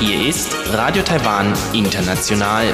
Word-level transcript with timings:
Hier 0.00 0.28
ist 0.28 0.54
Radio 0.70 1.02
Taiwan 1.02 1.54
International. 1.72 2.70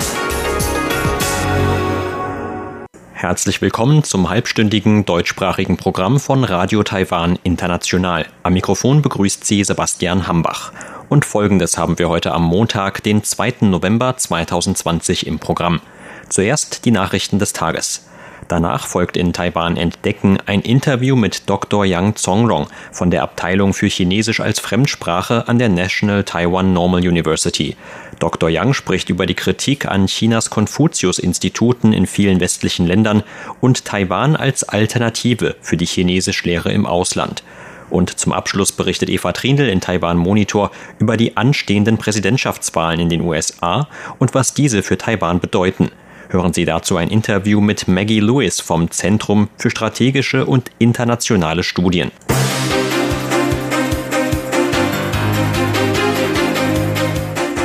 Herzlich 3.12 3.62
willkommen 3.62 4.02
zum 4.02 4.28
halbstündigen 4.28 5.04
deutschsprachigen 5.04 5.76
Programm 5.76 6.18
von 6.18 6.42
Radio 6.42 6.82
Taiwan 6.82 7.38
International. 7.44 8.26
Am 8.42 8.54
Mikrofon 8.54 9.00
begrüßt 9.00 9.44
Sie 9.44 9.62
Sebastian 9.62 10.26
Hambach. 10.26 10.72
Und 11.08 11.24
folgendes 11.24 11.78
haben 11.78 12.00
wir 12.00 12.08
heute 12.08 12.32
am 12.32 12.42
Montag, 12.42 13.04
den 13.04 13.22
2. 13.22 13.54
November 13.60 14.16
2020 14.16 15.28
im 15.28 15.38
Programm. 15.38 15.80
Zuerst 16.28 16.84
die 16.84 16.90
Nachrichten 16.90 17.38
des 17.38 17.52
Tages. 17.52 18.08
Danach 18.48 18.86
folgt 18.86 19.16
in 19.16 19.32
Taiwan 19.32 19.76
Entdecken 19.76 20.38
ein 20.46 20.60
Interview 20.60 21.16
mit 21.16 21.48
Dr. 21.48 21.84
Yang 21.84 22.16
Zongrong 22.16 22.66
von 22.92 23.10
der 23.10 23.22
Abteilung 23.22 23.72
für 23.72 23.86
Chinesisch 23.86 24.40
als 24.40 24.60
Fremdsprache 24.60 25.48
an 25.48 25.58
der 25.58 25.68
National 25.68 26.24
Taiwan 26.24 26.72
Normal 26.72 27.00
University. 27.00 27.76
Dr. 28.18 28.50
Yang 28.50 28.74
spricht 28.74 29.08
über 29.08 29.26
die 29.26 29.34
Kritik 29.34 29.86
an 29.86 30.06
Chinas 30.06 30.50
Konfuzius-Instituten 30.50 31.92
in 31.92 32.06
vielen 32.06 32.40
westlichen 32.40 32.86
Ländern 32.86 33.22
und 33.60 33.84
Taiwan 33.84 34.36
als 34.36 34.68
Alternative 34.68 35.56
für 35.60 35.76
die 35.76 35.86
Chinesischlehre 35.86 36.70
im 36.70 36.86
Ausland. 36.86 37.42
Und 37.90 38.18
zum 38.18 38.32
Abschluss 38.32 38.72
berichtet 38.72 39.08
Eva 39.08 39.32
Trindl 39.32 39.68
in 39.68 39.80
Taiwan 39.80 40.16
Monitor 40.16 40.70
über 40.98 41.16
die 41.16 41.36
anstehenden 41.36 41.98
Präsidentschaftswahlen 41.98 43.00
in 43.00 43.08
den 43.08 43.20
USA 43.20 43.88
und 44.18 44.34
was 44.34 44.54
diese 44.54 44.82
für 44.82 44.98
Taiwan 44.98 45.40
bedeuten. 45.40 45.90
Hören 46.28 46.52
Sie 46.52 46.64
dazu 46.64 46.96
ein 46.96 47.08
Interview 47.08 47.60
mit 47.60 47.88
Maggie 47.88 48.20
Lewis 48.20 48.60
vom 48.60 48.90
Zentrum 48.90 49.48
für 49.56 49.70
strategische 49.70 50.46
und 50.46 50.70
internationale 50.78 51.62
Studien. 51.62 52.10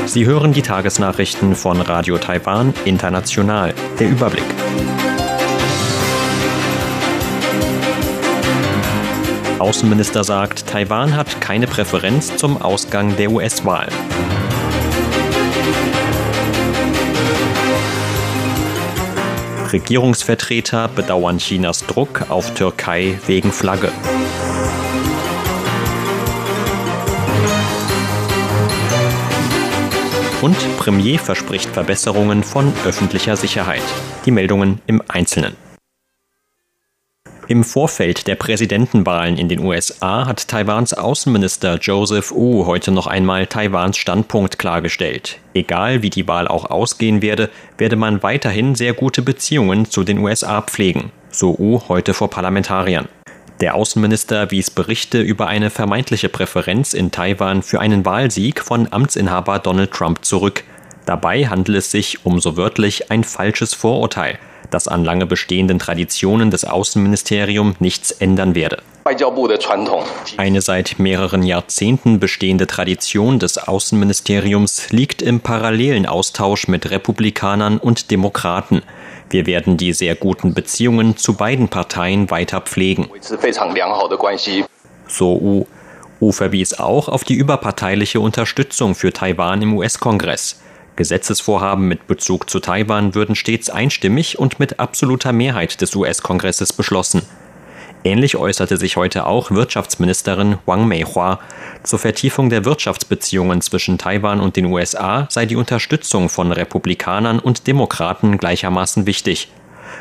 Sie 0.05 0.25
hören 0.25 0.53
die 0.53 0.63
Tagesnachrichten 0.63 1.55
von 1.55 1.81
Radio 1.81 2.17
Taiwan 2.17 2.73
International. 2.85 3.75
Der 3.99 4.09
Überblick. 4.09 4.43
Außenminister 9.59 10.23
sagt, 10.23 10.65
Taiwan 10.65 11.15
hat 11.15 11.41
keine 11.41 11.67
Präferenz 11.67 12.35
zum 12.37 12.59
Ausgang 12.59 13.17
der 13.17 13.29
US-Wahl. 13.29 13.89
Regierungsvertreter 19.73 20.87
bedauern 20.87 21.37
Chinas 21.37 21.85
Druck 21.85 22.29
auf 22.29 22.53
Türkei 22.53 23.19
wegen 23.27 23.51
Flagge. 23.51 23.91
Und 30.41 30.57
Premier 30.77 31.19
verspricht 31.19 31.69
Verbesserungen 31.69 32.43
von 32.43 32.71
öffentlicher 32.85 33.35
Sicherheit. 33.35 33.83
Die 34.25 34.31
Meldungen 34.31 34.81
im 34.87 35.03
Einzelnen. 35.07 35.68
Im 37.49 37.63
Vorfeld 37.63 38.27
der 38.27 38.35
Präsidentenwahlen 38.35 39.35
in 39.35 39.49
den 39.49 39.61
USA 39.61 40.27
hat 40.27 40.47
Taiwans 40.47 40.93
Außenminister 40.93 41.79
Joseph 41.81 42.29
Wu 42.29 42.67
heute 42.67 42.91
noch 42.91 43.07
einmal 43.07 43.47
Taiwans 43.47 43.97
Standpunkt 43.97 44.59
klargestellt. 44.59 45.39
Egal 45.55 46.03
wie 46.03 46.11
die 46.11 46.27
Wahl 46.27 46.47
auch 46.47 46.69
ausgehen 46.69 47.23
werde, 47.23 47.49
werde 47.79 47.95
man 47.95 48.21
weiterhin 48.21 48.75
sehr 48.75 48.93
gute 48.93 49.23
Beziehungen 49.23 49.89
zu 49.89 50.03
den 50.03 50.19
USA 50.19 50.61
pflegen, 50.61 51.11
so 51.31 51.57
Wu 51.57 51.81
heute 51.87 52.13
vor 52.13 52.29
Parlamentariern. 52.29 53.07
Der 53.61 53.73
Außenminister 53.73 54.51
wies 54.51 54.69
Berichte 54.69 55.19
über 55.19 55.47
eine 55.47 55.71
vermeintliche 55.71 56.29
Präferenz 56.29 56.93
in 56.93 57.09
Taiwan 57.09 57.63
für 57.63 57.79
einen 57.79 58.05
Wahlsieg 58.05 58.61
von 58.61 58.93
Amtsinhaber 58.93 59.57
Donald 59.57 59.89
Trump 59.89 60.23
zurück. 60.23 60.65
Dabei 61.07 61.47
handelt 61.47 61.79
es 61.79 61.89
sich, 61.89 62.27
um 62.27 62.39
so 62.39 62.57
wörtlich, 62.57 63.09
ein 63.09 63.23
falsches 63.23 63.73
Vorurteil– 63.73 64.37
dass 64.69 64.87
an 64.87 65.03
lange 65.03 65.25
bestehenden 65.25 65.79
Traditionen 65.79 66.51
des 66.51 66.65
Außenministeriums 66.65 67.79
nichts 67.79 68.11
ändern 68.11 68.55
werde. 68.55 68.81
Eine 70.37 70.61
seit 70.61 70.99
mehreren 70.99 71.43
Jahrzehnten 71.43 72.19
bestehende 72.19 72.67
Tradition 72.67 73.39
des 73.39 73.57
Außenministeriums 73.57 74.91
liegt 74.91 75.21
im 75.21 75.39
parallelen 75.39 76.05
Austausch 76.05 76.67
mit 76.67 76.91
Republikanern 76.91 77.77
und 77.77 78.11
Demokraten. 78.11 78.83
Wir 79.29 79.45
werden 79.45 79.77
die 79.77 79.93
sehr 79.93 80.15
guten 80.15 80.53
Beziehungen 80.53 81.17
zu 81.17 81.33
beiden 81.33 81.69
Parteien 81.69 82.29
weiter 82.29 82.61
pflegen. 82.61 83.09
So 85.07 85.35
U. 85.35 85.65
U 86.21 86.31
verwies 86.31 86.73
auch 86.73 87.07
auf 87.07 87.23
die 87.23 87.35
überparteiliche 87.35 88.19
Unterstützung 88.19 88.93
für 88.93 89.13
Taiwan 89.13 89.61
im 89.61 89.77
US-Kongress. 89.77 90.59
Gesetzesvorhaben 90.99 91.87
mit 91.87 92.07
Bezug 92.07 92.49
zu 92.49 92.59
Taiwan 92.59 93.15
würden 93.15 93.33
stets 93.33 93.69
einstimmig 93.69 94.37
und 94.37 94.59
mit 94.59 94.81
absoluter 94.81 95.31
Mehrheit 95.31 95.79
des 95.79 95.95
US-Kongresses 95.95 96.73
beschlossen. 96.73 97.21
Ähnlich 98.03 98.35
äußerte 98.35 98.75
sich 98.75 98.97
heute 98.97 99.25
auch 99.25 99.49
Wirtschaftsministerin 99.49 100.57
Wang 100.65 100.89
Meihua. 100.89 101.39
Zur 101.83 101.99
Vertiefung 101.99 102.49
der 102.49 102.65
Wirtschaftsbeziehungen 102.65 103.61
zwischen 103.61 103.97
Taiwan 103.97 104.41
und 104.41 104.57
den 104.57 104.65
USA 104.65 105.25
sei 105.29 105.45
die 105.45 105.55
Unterstützung 105.55 106.27
von 106.27 106.51
Republikanern 106.51 107.39
und 107.39 107.65
Demokraten 107.67 108.37
gleichermaßen 108.37 109.05
wichtig. 109.05 109.47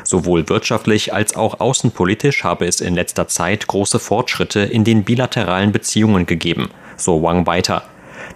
Sowohl 0.03 0.49
wirtschaftlich 0.49 1.13
als 1.13 1.33
auch 1.33 1.61
außenpolitisch 1.61 2.43
habe 2.43 2.65
es 2.65 2.81
in 2.81 2.93
letzter 2.93 3.29
Zeit 3.29 3.67
große 3.67 3.99
Fortschritte 3.99 4.59
in 4.59 4.83
den 4.83 5.05
bilateralen 5.05 5.71
Beziehungen 5.71 6.25
gegeben, 6.25 6.69
so 6.97 7.23
Wang 7.23 7.47
weiter. 7.47 7.83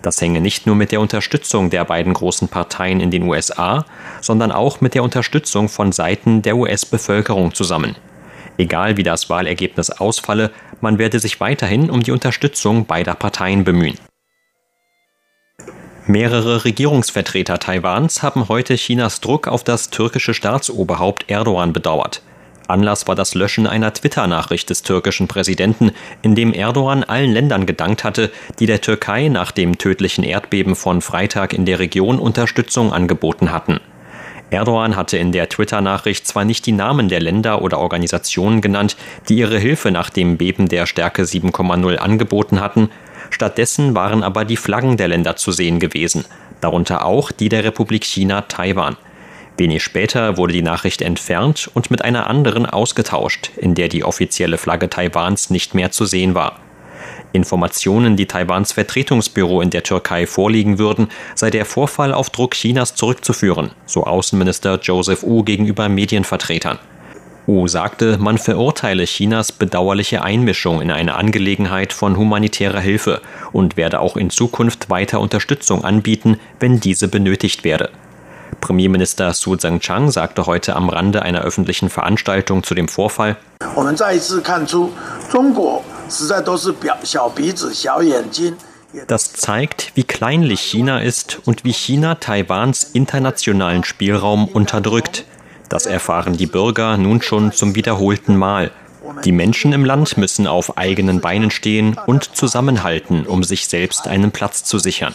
Das 0.04 0.20
hänge 0.20 0.42
nicht 0.42 0.68
nur 0.68 0.76
mit 0.76 0.92
der 0.92 1.00
Unterstützung 1.00 1.70
der 1.70 1.86
beiden 1.86 2.14
großen 2.14 2.50
Parteien 2.50 3.00
in 3.00 3.10
den 3.10 3.24
USA, 3.24 3.86
sondern 4.20 4.52
auch 4.52 4.82
mit 4.82 4.96
der 4.96 5.04
Unterstützung 5.04 5.70
von 5.70 5.94
Seiten 5.94 6.42
der 6.42 6.58
US-Bevölkerung 6.58 7.54
zusammen. 7.54 7.96
Egal 8.58 8.98
wie 8.98 9.04
das 9.04 9.30
Wahlergebnis 9.30 9.90
ausfalle, 9.90 10.52
man 10.82 11.00
werde 11.00 11.20
sich 11.20 11.40
weiterhin 11.40 11.90
um 11.90 12.04
die 12.04 12.12
Unterstützung 12.12 12.86
beider 12.86 13.16
Parteien 13.16 13.64
bemühen. 13.64 13.98
Mehrere 16.06 16.66
Regierungsvertreter 16.66 17.60
Taiwans 17.60 18.22
haben 18.22 18.50
heute 18.50 18.76
Chinas 18.76 19.22
Druck 19.22 19.48
auf 19.48 19.64
das 19.64 19.90
türkische 19.90 20.34
Staatsoberhaupt 20.34 21.32
Erdogan 21.32 21.72
bedauert. 21.72 22.22
Anlass 22.74 23.08
war 23.08 23.14
das 23.14 23.36
Löschen 23.36 23.68
einer 23.68 23.94
Twitter-Nachricht 23.94 24.68
des 24.68 24.82
türkischen 24.82 25.28
Präsidenten, 25.28 25.92
in 26.24 26.34
dem 26.34 26.54
Erdogan 26.54 27.04
allen 27.04 27.32
Ländern 27.32 27.68
gedankt 27.68 28.04
hatte, 28.04 28.32
die 28.58 28.66
der 28.66 28.82
Türkei 28.82 29.28
nach 29.28 29.52
dem 29.52 29.78
tödlichen 29.78 30.24
Erdbeben 30.24 30.76
von 30.76 31.02
Freitag 31.02 31.54
in 31.54 31.66
der 31.66 31.78
Region 31.78 32.18
Unterstützung 32.18 32.92
angeboten 32.92 33.52
hatten. 33.52 33.80
Erdogan 34.50 34.96
hatte 34.96 35.18
in 35.18 35.32
der 35.32 35.50
Twitter-Nachricht 35.50 36.26
zwar 36.26 36.46
nicht 36.46 36.66
die 36.66 36.72
Namen 36.72 37.10
der 37.10 37.22
Länder 37.22 37.62
oder 37.62 37.78
Organisationen 37.78 38.60
genannt, 38.60 38.98
die 39.30 39.36
ihre 39.36 39.60
Hilfe 39.60 39.92
nach 39.92 40.10
dem 40.10 40.38
Beben 40.38 40.68
der 40.68 40.88
Stärke 40.88 41.24
7,0 41.24 41.98
angeboten 41.98 42.60
hatten, 42.60 42.90
stattdessen 43.30 43.94
waren 43.94 44.24
aber 44.24 44.46
die 44.46 44.58
Flaggen 44.58 44.98
der 44.98 45.10
Länder 45.10 45.36
zu 45.36 45.52
sehen 45.52 45.80
gewesen, 45.80 46.26
darunter 46.60 47.06
auch 47.06 47.32
die 47.32 47.50
der 47.50 47.64
Republik 47.64 48.04
China 48.04 48.42
Taiwan. 48.42 48.98
Wenig 49.58 49.84
später 49.84 50.38
wurde 50.38 50.54
die 50.54 50.64
Nachricht 50.64 51.02
entfernt 51.02 51.70
und 51.74 51.92
mit 51.92 52.04
einer 52.04 52.28
anderen 52.28 52.66
ausgetauscht, 52.66 53.52
in 53.56 53.76
der 53.76 53.88
die 53.88 54.04
offizielle 54.04 54.58
Flagge 54.58 54.90
Taiwans 54.90 55.52
nicht 55.52 55.76
mehr 55.76 55.92
zu 55.92 56.06
sehen 56.06 56.34
war. 56.34 56.60
Informationen, 57.34 58.16
die 58.16 58.28
Taiwans 58.28 58.74
Vertretungsbüro 58.74 59.62
in 59.62 59.70
der 59.70 59.84
Türkei 59.84 60.26
vorliegen 60.28 60.80
würden, 60.80 61.08
sei 61.36 61.50
der 61.50 61.66
Vorfall 61.66 62.14
auf 62.14 62.30
Druck 62.30 62.54
Chinas 62.54 62.96
zurückzuführen, 62.96 63.72
so 63.86 64.06
Außenminister 64.06 64.80
Joseph 64.82 65.24
Wu 65.24 65.44
gegenüber 65.44 65.90
Medienvertretern. 65.90 66.80
Wu 67.46 67.68
sagte, 67.68 68.18
man 68.20 68.38
verurteile 68.38 69.04
Chinas 69.04 69.52
bedauerliche 69.52 70.24
Einmischung 70.24 70.82
in 70.82 70.92
eine 70.92 71.16
Angelegenheit 71.16 71.92
von 71.92 72.18
humanitärer 72.18 72.80
Hilfe 72.80 73.22
und 73.52 73.78
werde 73.78 74.00
auch 74.00 74.16
in 74.16 74.30
Zukunft 74.30 74.90
weiter 74.90 75.20
Unterstützung 75.20 75.84
anbieten, 75.84 76.40
wenn 76.60 76.80
diese 76.80 77.08
benötigt 77.08 77.64
werde. 77.64 77.90
Premierminister 78.64 79.34
Su 79.34 79.58
Zhengchang 79.58 80.10
sagte 80.10 80.46
heute 80.46 80.78
am 80.78 80.88
Rande 80.88 81.22
einer 81.22 81.42
öffentlichen 81.42 81.90
Veranstaltung 81.90 82.64
zu 82.64 82.74
dem 82.74 82.88
Vorfall, 82.88 83.36
das 89.08 89.34
zeigt, 89.34 89.92
wie 89.96 90.04
kleinlich 90.06 90.62
China 90.62 91.02
ist 91.02 91.40
und 91.44 91.66
wie 91.66 91.74
China 91.74 92.16
Taiwans 92.16 92.84
internationalen 92.94 93.84
Spielraum 93.84 94.48
unterdrückt. 94.48 95.26
Das 95.68 95.86
erfahren 95.86 96.38
die 96.38 96.46
Bürger 96.46 96.96
nun 96.96 97.22
schon 97.22 97.52
zum 97.52 97.76
wiederholten 97.76 98.38
Mal. 98.38 98.72
Die 99.26 99.34
Menschen 99.34 99.74
im 99.74 99.84
Land 99.84 100.18
müssen 100.18 100.48
auf 100.48 100.78
eigenen 100.78 101.20
Beinen 101.20 101.52
stehen 101.52 101.98
und 102.06 102.38
zusammenhalten, 102.38 103.28
um 103.28 103.44
sich 103.44 103.68
selbst 103.68 104.08
einen 104.08 104.32
Platz 104.32 104.64
zu 104.64 104.80
sichern. 104.80 105.14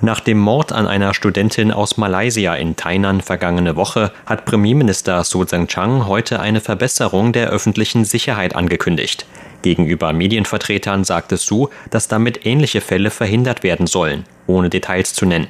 Nach 0.00 0.20
dem 0.20 0.38
Mord 0.38 0.72
an 0.72 0.86
einer 0.86 1.12
Studentin 1.12 1.72
aus 1.72 1.96
Malaysia 1.96 2.54
in 2.54 2.76
Tainan 2.76 3.20
vergangene 3.20 3.74
Woche 3.74 4.12
hat 4.26 4.44
Premierminister 4.44 5.24
Su 5.24 5.44
Tseng-Chang 5.44 6.06
heute 6.06 6.38
eine 6.38 6.60
Verbesserung 6.60 7.32
der 7.32 7.50
öffentlichen 7.50 8.04
Sicherheit 8.04 8.54
angekündigt. 8.54 9.26
Gegenüber 9.62 10.12
Medienvertretern 10.12 11.02
sagte 11.02 11.36
Su, 11.36 11.68
dass 11.90 12.06
damit 12.06 12.46
ähnliche 12.46 12.80
Fälle 12.80 13.10
verhindert 13.10 13.64
werden 13.64 13.88
sollen, 13.88 14.24
ohne 14.46 14.70
Details 14.70 15.14
zu 15.14 15.26
nennen. 15.26 15.48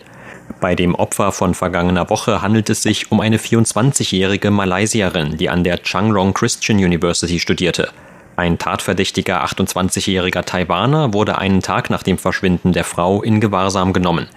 Bei 0.60 0.74
dem 0.74 0.94
Opfer 0.94 1.30
von 1.30 1.52
vergangener 1.52 2.08
Woche 2.08 2.40
handelt 2.40 2.70
es 2.70 2.82
sich 2.82 3.12
um 3.12 3.20
eine 3.20 3.36
24-jährige 3.36 4.50
Malaysierin, 4.50 5.36
die 5.36 5.50
an 5.50 5.62
der 5.62 5.76
Changrong 5.84 6.32
Christian 6.32 6.78
University 6.78 7.38
studierte. 7.38 7.90
Ein 8.38 8.56
tatverdächtiger 8.56 9.44
28-jähriger 9.44 10.44
Taiwaner 10.44 11.12
wurde 11.12 11.38
einen 11.38 11.60
Tag 11.60 11.90
nach 11.90 12.04
dem 12.04 12.18
Verschwinden 12.18 12.72
der 12.72 12.84
Frau 12.84 13.20
in 13.20 13.40
Gewahrsam 13.40 13.92
genommen. 13.92 14.28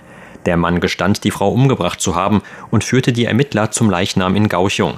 Der 0.48 0.58
Mann 0.58 0.80
gestand, 0.80 1.24
die 1.24 1.30
Frau 1.30 1.52
umgebracht 1.52 2.02
zu 2.02 2.16
haben 2.16 2.42
und 2.72 2.84
führte 2.84 3.14
die 3.14 3.26
Ermittler 3.26 3.70
zum 3.70 3.92
Leichnam 3.92 4.36
in 4.36 4.50
Kaohsiung. 4.50 4.98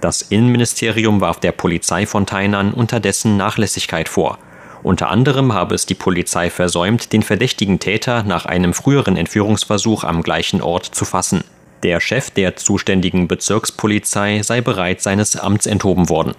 Das 0.00 0.22
Innenministerium 0.22 1.20
warf 1.20 1.40
der 1.40 1.50
Polizei 1.50 2.06
von 2.06 2.26
Tainan 2.26 2.72
unterdessen 2.74 3.36
Nachlässigkeit 3.36 4.08
vor. 4.08 4.38
Unter 4.84 5.10
anderem 5.10 5.52
habe 5.52 5.74
es 5.74 5.86
die 5.86 5.96
Polizei 5.96 6.48
versäumt, 6.48 7.12
den 7.12 7.24
verdächtigen 7.24 7.80
Täter 7.80 8.22
nach 8.22 8.46
einem 8.46 8.72
früheren 8.72 9.16
Entführungsversuch 9.16 10.04
am 10.04 10.22
gleichen 10.22 10.62
Ort 10.62 10.84
zu 10.84 11.04
fassen. 11.04 11.42
Der 11.82 11.98
Chef 11.98 12.30
der 12.30 12.54
zuständigen 12.54 13.26
Bezirkspolizei 13.26 14.42
sei 14.44 14.60
bereits 14.60 15.02
seines 15.02 15.34
Amts 15.34 15.66
enthoben 15.66 16.08
worden. 16.08 16.36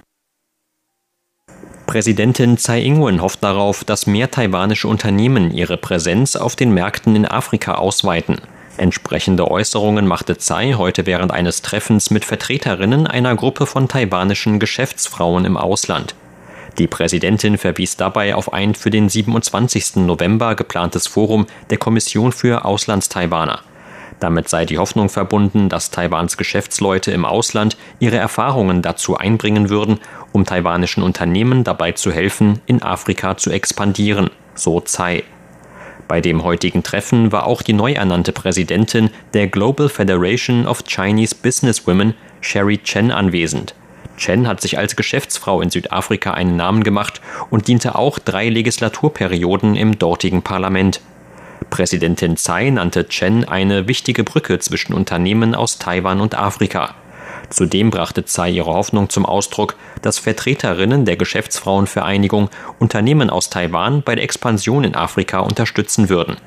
Präsidentin 1.89 2.59
Tsai 2.59 2.83
Ing-wen 2.83 3.19
hofft 3.19 3.43
darauf, 3.43 3.83
dass 3.83 4.05
mehr 4.05 4.29
taiwanische 4.29 4.87
Unternehmen 4.87 5.51
ihre 5.51 5.75
Präsenz 5.75 6.35
auf 6.35 6.55
den 6.55 6.71
Märkten 6.71 7.15
in 7.15 7.25
Afrika 7.25 7.73
ausweiten. 7.73 8.41
Entsprechende 8.77 9.49
Äußerungen 9.49 10.05
machte 10.05 10.37
Tsai 10.37 10.73
heute 10.73 11.07
während 11.07 11.31
eines 11.31 11.63
Treffens 11.63 12.11
mit 12.11 12.25
Vertreterinnen 12.25 13.07
einer 13.07 13.35
Gruppe 13.35 13.65
von 13.65 13.87
taiwanischen 13.87 14.59
Geschäftsfrauen 14.59 15.45
im 15.45 15.57
Ausland. 15.57 16.13
Die 16.77 16.85
Präsidentin 16.85 17.57
verwies 17.57 17.97
dabei 17.97 18.35
auf 18.35 18.53
ein 18.53 18.75
für 18.75 18.91
den 18.91 19.09
27. 19.09 19.95
November 19.95 20.53
geplantes 20.53 21.07
Forum 21.07 21.47
der 21.71 21.79
Kommission 21.79 22.31
für 22.31 22.65
Auslandstaiwaner. 22.65 23.61
Damit 24.19 24.49
sei 24.49 24.65
die 24.65 24.77
Hoffnung 24.77 25.09
verbunden, 25.09 25.69
dass 25.69 25.91
Taiwans 25.91 26.37
Geschäftsleute 26.37 27.11
im 27.11 27.23
Ausland 27.25 27.77
ihre 27.99 28.17
Erfahrungen 28.17 28.81
dazu 28.81 29.15
einbringen 29.15 29.69
würden, 29.69 29.99
um 30.33 30.45
taiwanischen 30.45 31.03
Unternehmen 31.03 31.63
dabei 31.63 31.93
zu 31.93 32.11
helfen, 32.11 32.59
in 32.65 32.81
Afrika 32.81 33.37
zu 33.37 33.49
expandieren, 33.49 34.29
so 34.55 34.81
Tsai. 34.81 35.23
Bei 36.09 36.21
dem 36.21 36.43
heutigen 36.43 36.83
Treffen 36.83 37.31
war 37.31 37.45
auch 37.45 37.61
die 37.61 37.73
neu 37.73 37.93
ernannte 37.93 38.31
Präsidentin 38.31 39.11
der 39.33 39.47
Global 39.47 39.89
Federation 39.89 40.65
of 40.65 40.83
Chinese 40.85 41.35
Businesswomen, 41.35 42.15
Sherry 42.41 42.79
Chen, 42.79 43.11
anwesend. 43.11 43.75
Chen 44.17 44.47
hat 44.47 44.59
sich 44.59 44.77
als 44.77 44.95
Geschäftsfrau 44.95 45.61
in 45.61 45.69
Südafrika 45.69 46.31
einen 46.31 46.57
Namen 46.57 46.83
gemacht 46.83 47.21
und 47.49 47.67
diente 47.67 47.95
auch 47.95 48.19
drei 48.19 48.49
Legislaturperioden 48.49 49.75
im 49.75 49.97
dortigen 49.97 50.41
Parlament. 50.41 50.99
Präsidentin 51.69 52.37
Tsai 52.37 52.69
nannte 52.69 53.07
Chen 53.07 53.47
eine 53.47 53.87
wichtige 53.87 54.23
Brücke 54.23 54.59
zwischen 54.59 54.93
Unternehmen 54.93 55.55
aus 55.55 55.77
Taiwan 55.77 56.21
und 56.21 56.35
Afrika. 56.35 56.95
Zudem 57.49 57.89
brachte 57.89 58.25
Tsai 58.25 58.51
ihre 58.51 58.73
Hoffnung 58.73 59.09
zum 59.09 59.25
Ausdruck, 59.25 59.75
dass 60.01 60.19
Vertreterinnen 60.19 61.05
der 61.05 61.17
Geschäftsfrauenvereinigung 61.17 62.49
Unternehmen 62.79 63.29
aus 63.29 63.49
Taiwan 63.49 64.03
bei 64.03 64.15
der 64.15 64.23
Expansion 64.23 64.83
in 64.83 64.95
Afrika 64.95 65.39
unterstützen 65.39 66.09
würden. 66.09 66.37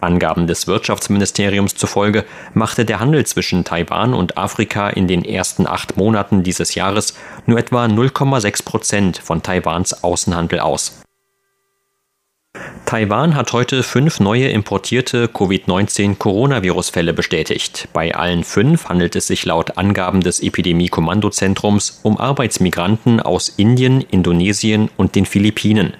Angaben 0.00 0.46
des 0.46 0.66
Wirtschaftsministeriums 0.66 1.74
zufolge 1.74 2.24
machte 2.54 2.84
der 2.84 3.00
Handel 3.00 3.24
zwischen 3.26 3.64
Taiwan 3.64 4.14
und 4.14 4.36
Afrika 4.36 4.88
in 4.88 5.08
den 5.08 5.24
ersten 5.24 5.66
acht 5.66 5.96
Monaten 5.96 6.42
dieses 6.42 6.74
Jahres 6.74 7.14
nur 7.46 7.58
etwa 7.58 7.86
0,6 7.86 8.64
Prozent 8.64 9.18
von 9.18 9.42
Taiwans 9.42 10.04
Außenhandel 10.04 10.60
aus. 10.60 11.05
Taiwan 12.86 13.34
hat 13.34 13.52
heute 13.52 13.82
fünf 13.82 14.20
neue 14.20 14.48
importierte 14.48 15.26
Covid-19-Coronavirus-Fälle 15.26 17.12
bestätigt. 17.12 17.88
Bei 17.92 18.14
allen 18.14 18.44
fünf 18.44 18.88
handelt 18.88 19.16
es 19.16 19.26
sich 19.26 19.44
laut 19.44 19.76
Angaben 19.76 20.20
des 20.20 20.40
Epidemie-Kommandozentrums 20.40 21.98
um 22.02 22.16
Arbeitsmigranten 22.16 23.20
aus 23.20 23.48
Indien, 23.48 24.02
Indonesien 24.02 24.88
und 24.96 25.16
den 25.16 25.26
Philippinen. 25.26 25.94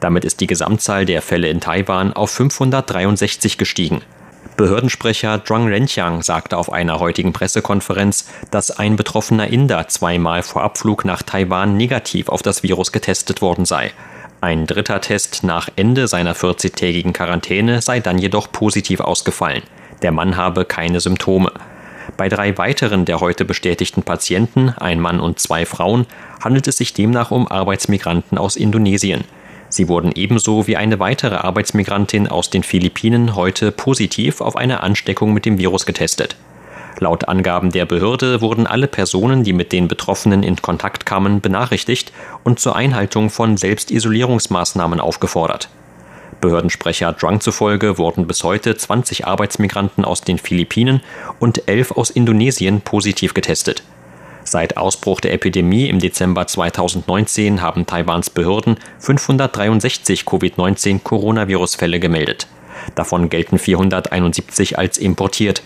Damit 0.00 0.24
ist 0.24 0.40
die 0.40 0.46
Gesamtzahl 0.46 1.04
der 1.04 1.20
Fälle 1.20 1.48
in 1.48 1.60
Taiwan 1.60 2.14
auf 2.14 2.30
563 2.30 3.58
gestiegen. 3.58 4.00
Behördensprecher 4.56 5.44
Zhuang 5.44 5.68
Renqiang 5.68 6.22
sagte 6.22 6.56
auf 6.56 6.72
einer 6.72 7.00
heutigen 7.00 7.32
Pressekonferenz, 7.32 8.28
dass 8.50 8.70
ein 8.70 8.96
betroffener 8.96 9.48
Inder 9.48 9.88
zweimal 9.88 10.42
vor 10.42 10.62
Abflug 10.62 11.04
nach 11.04 11.22
Taiwan 11.22 11.76
negativ 11.76 12.28
auf 12.28 12.42
das 12.42 12.62
Virus 12.62 12.92
getestet 12.92 13.42
worden 13.42 13.64
sei. 13.64 13.92
Ein 14.42 14.66
dritter 14.66 15.00
Test 15.00 15.44
nach 15.44 15.68
Ende 15.76 16.08
seiner 16.08 16.34
40-tägigen 16.34 17.12
Quarantäne 17.12 17.80
sei 17.80 18.00
dann 18.00 18.18
jedoch 18.18 18.50
positiv 18.50 18.98
ausgefallen. 18.98 19.62
Der 20.02 20.10
Mann 20.10 20.36
habe 20.36 20.64
keine 20.64 20.98
Symptome. 20.98 21.52
Bei 22.16 22.28
drei 22.28 22.58
weiteren 22.58 23.04
der 23.04 23.20
heute 23.20 23.44
bestätigten 23.44 24.02
Patienten, 24.02 24.70
ein 24.70 24.98
Mann 24.98 25.20
und 25.20 25.38
zwei 25.38 25.64
Frauen, 25.64 26.06
handelt 26.42 26.66
es 26.66 26.78
sich 26.78 26.92
demnach 26.92 27.30
um 27.30 27.46
Arbeitsmigranten 27.46 28.36
aus 28.36 28.56
Indonesien. 28.56 29.22
Sie 29.68 29.86
wurden 29.86 30.10
ebenso 30.12 30.66
wie 30.66 30.76
eine 30.76 30.98
weitere 30.98 31.36
Arbeitsmigrantin 31.36 32.26
aus 32.26 32.50
den 32.50 32.64
Philippinen 32.64 33.36
heute 33.36 33.70
positiv 33.70 34.40
auf 34.40 34.56
eine 34.56 34.82
Ansteckung 34.82 35.32
mit 35.32 35.46
dem 35.46 35.58
Virus 35.58 35.86
getestet. 35.86 36.34
Laut 37.02 37.26
Angaben 37.28 37.72
der 37.72 37.84
Behörde 37.84 38.40
wurden 38.40 38.64
alle 38.64 38.86
Personen, 38.86 39.42
die 39.42 39.52
mit 39.52 39.72
den 39.72 39.88
Betroffenen 39.88 40.44
in 40.44 40.54
Kontakt 40.54 41.04
kamen, 41.04 41.40
benachrichtigt 41.40 42.12
und 42.44 42.60
zur 42.60 42.76
Einhaltung 42.76 43.28
von 43.28 43.56
Selbstisolierungsmaßnahmen 43.56 45.00
aufgefordert. 45.00 45.68
Behördensprecher 46.40 47.12
Drang 47.12 47.40
zufolge 47.40 47.98
wurden 47.98 48.28
bis 48.28 48.44
heute 48.44 48.76
20 48.76 49.26
Arbeitsmigranten 49.26 50.04
aus 50.04 50.20
den 50.20 50.38
Philippinen 50.38 51.00
und 51.40 51.68
11 51.68 51.90
aus 51.90 52.10
Indonesien 52.10 52.82
positiv 52.82 53.34
getestet. 53.34 53.82
Seit 54.44 54.76
Ausbruch 54.76 55.20
der 55.20 55.32
Epidemie 55.32 55.88
im 55.88 55.98
Dezember 55.98 56.46
2019 56.46 57.62
haben 57.62 57.84
Taiwans 57.84 58.30
Behörden 58.30 58.76
563 59.00 60.22
Covid-19-Coronavirus-Fälle 60.22 61.98
gemeldet. 61.98 62.46
Davon 62.94 63.28
gelten 63.28 63.58
471 63.58 64.78
als 64.78 64.98
importiert. 64.98 65.62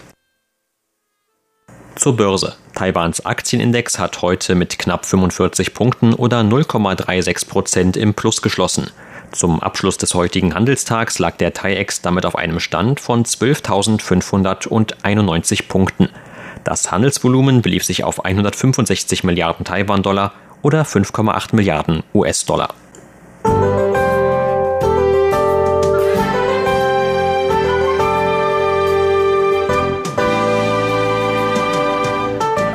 Zur 1.96 2.14
Börse. 2.14 2.54
Taiwans 2.75 3.25
Aktienindex 3.25 3.98
hat 3.98 4.20
heute 4.20 4.54
mit 4.54 4.78
knapp 4.78 5.06
45 5.06 5.72
Punkten 5.72 6.12
oder 6.12 6.40
0,36 6.40 7.49
Prozent 7.49 7.97
im 7.97 8.12
Plus 8.12 8.42
geschlossen. 8.42 8.90
Zum 9.32 9.62
Abschluss 9.62 9.97
des 9.97 10.12
heutigen 10.14 10.54
Handelstags 10.54 11.18
lag 11.18 11.38
der 11.38 11.54
TAIEX 11.54 12.02
damit 12.02 12.26
auf 12.26 12.37
einem 12.37 12.61
Stand 12.61 13.00
von 13.00 13.25
12.591 13.25 15.68
Punkten. 15.68 16.11
Das 16.64 16.92
Handelsvolumen 16.92 17.62
belief 17.62 17.85
sich 17.85 18.04
auf 18.04 18.26
165 18.26 19.25
Milliarden 19.25 19.64
Taiwan-Dollar 19.64 20.35
oder 20.61 20.82
5,8 20.82 21.56
Milliarden 21.56 22.02
US-Dollar. 22.12 22.75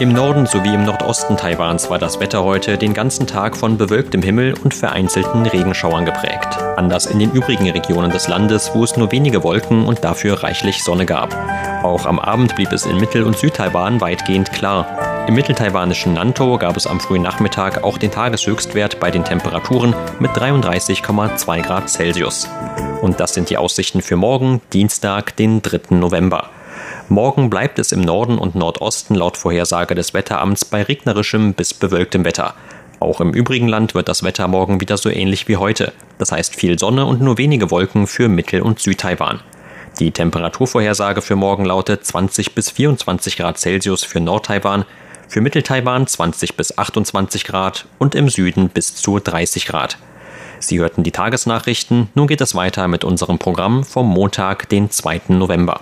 Im 0.01 0.13
Norden 0.13 0.47
sowie 0.47 0.73
im 0.73 0.83
Nordosten 0.83 1.37
Taiwans 1.37 1.91
war 1.91 1.99
das 1.99 2.19
Wetter 2.19 2.43
heute 2.43 2.79
den 2.79 2.95
ganzen 2.95 3.27
Tag 3.27 3.55
von 3.55 3.77
bewölktem 3.77 4.23
Himmel 4.23 4.55
und 4.63 4.73
vereinzelten 4.73 5.45
Regenschauern 5.45 6.05
geprägt. 6.05 6.57
Anders 6.75 7.05
in 7.05 7.19
den 7.19 7.31
übrigen 7.31 7.69
Regionen 7.69 8.09
des 8.09 8.27
Landes, 8.27 8.71
wo 8.73 8.83
es 8.83 8.97
nur 8.97 9.11
wenige 9.11 9.43
Wolken 9.43 9.85
und 9.85 10.03
dafür 10.03 10.41
reichlich 10.41 10.83
Sonne 10.83 11.05
gab. 11.05 11.35
Auch 11.83 12.07
am 12.07 12.17
Abend 12.17 12.55
blieb 12.55 12.71
es 12.71 12.87
in 12.87 12.97
Mittel- 12.97 13.25
und 13.25 13.37
Südtaiwan 13.37 14.01
weitgehend 14.01 14.51
klar. 14.51 15.27
Im 15.27 15.35
mitteltaiwanischen 15.35 16.15
Nantou 16.15 16.57
gab 16.57 16.77
es 16.77 16.87
am 16.87 16.99
frühen 16.99 17.21
Nachmittag 17.21 17.83
auch 17.83 17.99
den 17.99 18.09
Tageshöchstwert 18.09 18.99
bei 18.99 19.11
den 19.11 19.23
Temperaturen 19.23 19.93
mit 20.17 20.31
33,2 20.31 21.61
Grad 21.61 21.91
Celsius. 21.91 22.49
Und 23.03 23.19
das 23.19 23.35
sind 23.35 23.51
die 23.51 23.57
Aussichten 23.57 24.01
für 24.01 24.15
morgen, 24.15 24.61
Dienstag, 24.73 25.35
den 25.35 25.61
3. 25.61 25.95
November. 25.95 26.49
Morgen 27.09 27.49
bleibt 27.49 27.79
es 27.79 27.91
im 27.91 28.01
Norden 28.01 28.37
und 28.37 28.55
Nordosten 28.55 29.15
laut 29.15 29.37
Vorhersage 29.37 29.95
des 29.95 30.13
Wetteramts 30.13 30.65
bei 30.65 30.83
regnerischem 30.83 31.53
bis 31.53 31.73
bewölktem 31.73 32.23
Wetter. 32.25 32.53
Auch 32.99 33.19
im 33.19 33.33
übrigen 33.33 33.67
Land 33.67 33.95
wird 33.95 34.07
das 34.07 34.23
Wetter 34.23 34.47
morgen 34.47 34.79
wieder 34.79 34.95
so 34.97 35.09
ähnlich 35.09 35.47
wie 35.47 35.57
heute. 35.57 35.91
Das 36.19 36.31
heißt 36.31 36.55
viel 36.55 36.77
Sonne 36.77 37.05
und 37.05 37.19
nur 37.19 37.37
wenige 37.37 37.71
Wolken 37.71 38.07
für 38.07 38.29
Mittel- 38.29 38.61
und 38.61 38.79
Südtaiwan. 38.79 39.39
Die 39.99 40.11
Temperaturvorhersage 40.11 41.21
für 41.21 41.35
morgen 41.35 41.65
lautet 41.65 42.05
20 42.05 42.55
bis 42.55 42.69
24 42.69 43.37
Grad 43.37 43.57
Celsius 43.57 44.03
für 44.03 44.19
Nordtaiwan, 44.19 44.85
für 45.27 45.41
Mitteltaiwan 45.41 46.07
20 46.07 46.55
bis 46.55 46.77
28 46.77 47.45
Grad 47.45 47.85
und 47.97 48.15
im 48.15 48.29
Süden 48.29 48.69
bis 48.69 48.95
zu 48.95 49.19
30 49.19 49.65
Grad. 49.65 49.97
Sie 50.59 50.79
hörten 50.79 51.03
die 51.03 51.11
Tagesnachrichten, 51.11 52.09
nun 52.13 52.27
geht 52.27 52.41
es 52.41 52.53
weiter 52.53 52.87
mit 52.87 53.03
unserem 53.03 53.39
Programm 53.39 53.83
vom 53.83 54.07
Montag, 54.07 54.69
den 54.69 54.91
2. 54.91 55.21
November. 55.29 55.81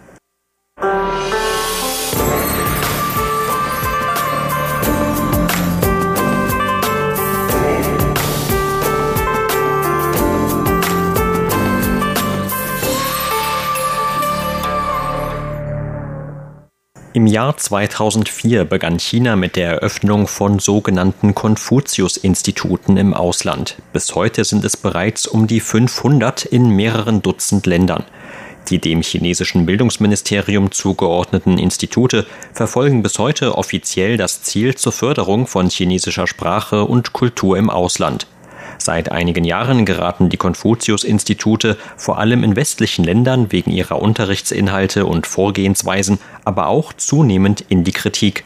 Im 17.13 17.27
Jahr 17.27 17.57
2004 17.57 18.63
begann 18.63 18.97
China 18.97 19.35
mit 19.35 19.57
der 19.57 19.69
Eröffnung 19.69 20.27
von 20.27 20.59
sogenannten 20.59 21.35
Konfuzius-Instituten 21.35 22.95
im 22.95 23.13
Ausland. 23.13 23.75
Bis 23.91 24.15
heute 24.15 24.45
sind 24.45 24.63
es 24.63 24.77
bereits 24.77 25.27
um 25.27 25.45
die 25.45 25.59
500 25.59 26.45
in 26.45 26.69
mehreren 26.69 27.21
Dutzend 27.21 27.65
Ländern. 27.65 28.05
Die 28.69 28.79
dem 28.79 29.01
chinesischen 29.01 29.65
Bildungsministerium 29.65 30.71
zugeordneten 30.71 31.57
Institute 31.57 32.25
verfolgen 32.53 33.03
bis 33.03 33.19
heute 33.19 33.57
offiziell 33.57 34.15
das 34.15 34.43
Ziel 34.43 34.75
zur 34.75 34.93
Förderung 34.93 35.47
von 35.47 35.69
chinesischer 35.69 36.27
Sprache 36.27 36.85
und 36.85 37.11
Kultur 37.11 37.57
im 37.57 37.69
Ausland. 37.69 38.25
Seit 38.83 39.11
einigen 39.11 39.43
Jahren 39.43 39.85
geraten 39.85 40.29
die 40.29 40.37
Konfuzius-Institute 40.37 41.77
vor 41.97 42.17
allem 42.17 42.43
in 42.43 42.55
westlichen 42.55 43.05
Ländern 43.05 43.51
wegen 43.51 43.69
ihrer 43.69 44.01
Unterrichtsinhalte 44.01 45.05
und 45.05 45.27
Vorgehensweisen, 45.27 46.17
aber 46.45 46.65
auch 46.65 46.91
zunehmend 46.91 47.63
in 47.69 47.83
die 47.83 47.91
Kritik. 47.91 48.43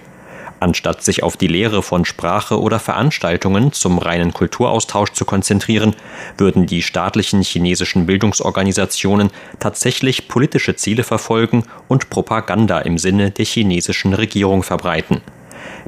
Anstatt 0.59 1.03
sich 1.03 1.23
auf 1.23 1.37
die 1.37 1.47
Lehre 1.47 1.81
von 1.81 2.03
Sprache 2.03 2.59
oder 2.59 2.79
Veranstaltungen 2.79 3.71
zum 3.71 3.97
reinen 3.97 4.33
Kulturaustausch 4.33 5.13
zu 5.13 5.23
konzentrieren, 5.23 5.95
würden 6.37 6.65
die 6.65 6.81
staatlichen 6.81 7.41
chinesischen 7.41 8.05
Bildungsorganisationen 8.05 9.29
tatsächlich 9.61 10.27
politische 10.27 10.75
Ziele 10.75 11.03
verfolgen 11.03 11.63
und 11.87 12.09
Propaganda 12.09 12.79
im 12.79 12.97
Sinne 12.97 13.31
der 13.31 13.45
chinesischen 13.45 14.13
Regierung 14.13 14.63
verbreiten. 14.63 15.21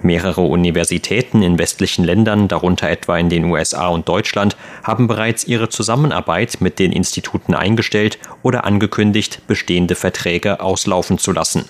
Mehrere 0.01 0.41
Universitäten 0.41 1.41
in 1.41 1.57
westlichen 1.57 2.03
Ländern, 2.03 2.47
darunter 2.47 2.89
etwa 2.89 3.17
in 3.17 3.29
den 3.29 3.45
USA 3.45 3.87
und 3.87 4.07
Deutschland, 4.07 4.55
haben 4.83 5.07
bereits 5.07 5.45
ihre 5.45 5.69
Zusammenarbeit 5.69 6.57
mit 6.59 6.79
den 6.79 6.91
Instituten 6.91 7.55
eingestellt 7.55 8.19
oder 8.43 8.65
angekündigt, 8.65 9.41
bestehende 9.47 9.95
Verträge 9.95 10.59
auslaufen 10.59 11.17
zu 11.17 11.31
lassen. 11.31 11.65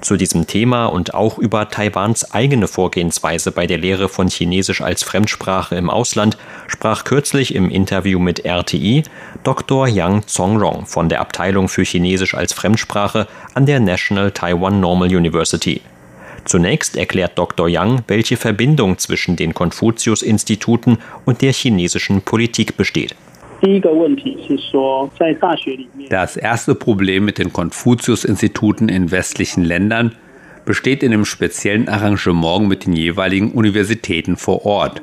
Zu 0.00 0.16
diesem 0.16 0.46
Thema 0.46 0.86
und 0.86 1.14
auch 1.14 1.38
über 1.38 1.68
Taiwans 1.68 2.32
eigene 2.32 2.68
Vorgehensweise 2.68 3.50
bei 3.50 3.66
der 3.66 3.78
Lehre 3.78 4.08
von 4.08 4.28
Chinesisch 4.28 4.82
als 4.82 5.02
Fremdsprache 5.02 5.74
im 5.74 5.90
Ausland 5.90 6.36
sprach 6.66 7.04
kürzlich 7.04 7.54
im 7.54 7.70
Interview 7.70 8.18
mit 8.18 8.44
RTI 8.44 9.04
Dr. 9.42 9.88
Yang 9.88 10.26
Zongrong 10.26 10.86
von 10.86 11.08
der 11.08 11.20
Abteilung 11.20 11.68
für 11.68 11.82
Chinesisch 11.82 12.34
als 12.34 12.52
Fremdsprache 12.52 13.26
an 13.54 13.66
der 13.66 13.80
National 13.80 14.32
Taiwan 14.32 14.80
Normal 14.80 15.08
University. 15.08 15.80
Zunächst 16.46 16.96
erklärt 16.96 17.36
Dr. 17.36 17.68
Yang, 17.68 18.04
welche 18.06 18.36
Verbindung 18.36 18.98
zwischen 18.98 19.34
den 19.34 19.52
Konfuzius-Instituten 19.52 20.98
und 21.24 21.42
der 21.42 21.52
chinesischen 21.52 22.22
Politik 22.22 22.76
besteht. 22.76 23.16
Das 26.08 26.36
erste 26.36 26.74
Problem 26.74 27.24
mit 27.24 27.38
den 27.38 27.52
Konfuzius-Instituten 27.52 28.88
in 28.88 29.10
westlichen 29.10 29.64
Ländern 29.64 30.14
besteht 30.64 31.02
in 31.02 31.10
dem 31.10 31.24
speziellen 31.24 31.88
Arrangement 31.88 32.68
mit 32.68 32.86
den 32.86 32.92
jeweiligen 32.92 33.50
Universitäten 33.52 34.36
vor 34.36 34.64
Ort. 34.64 35.02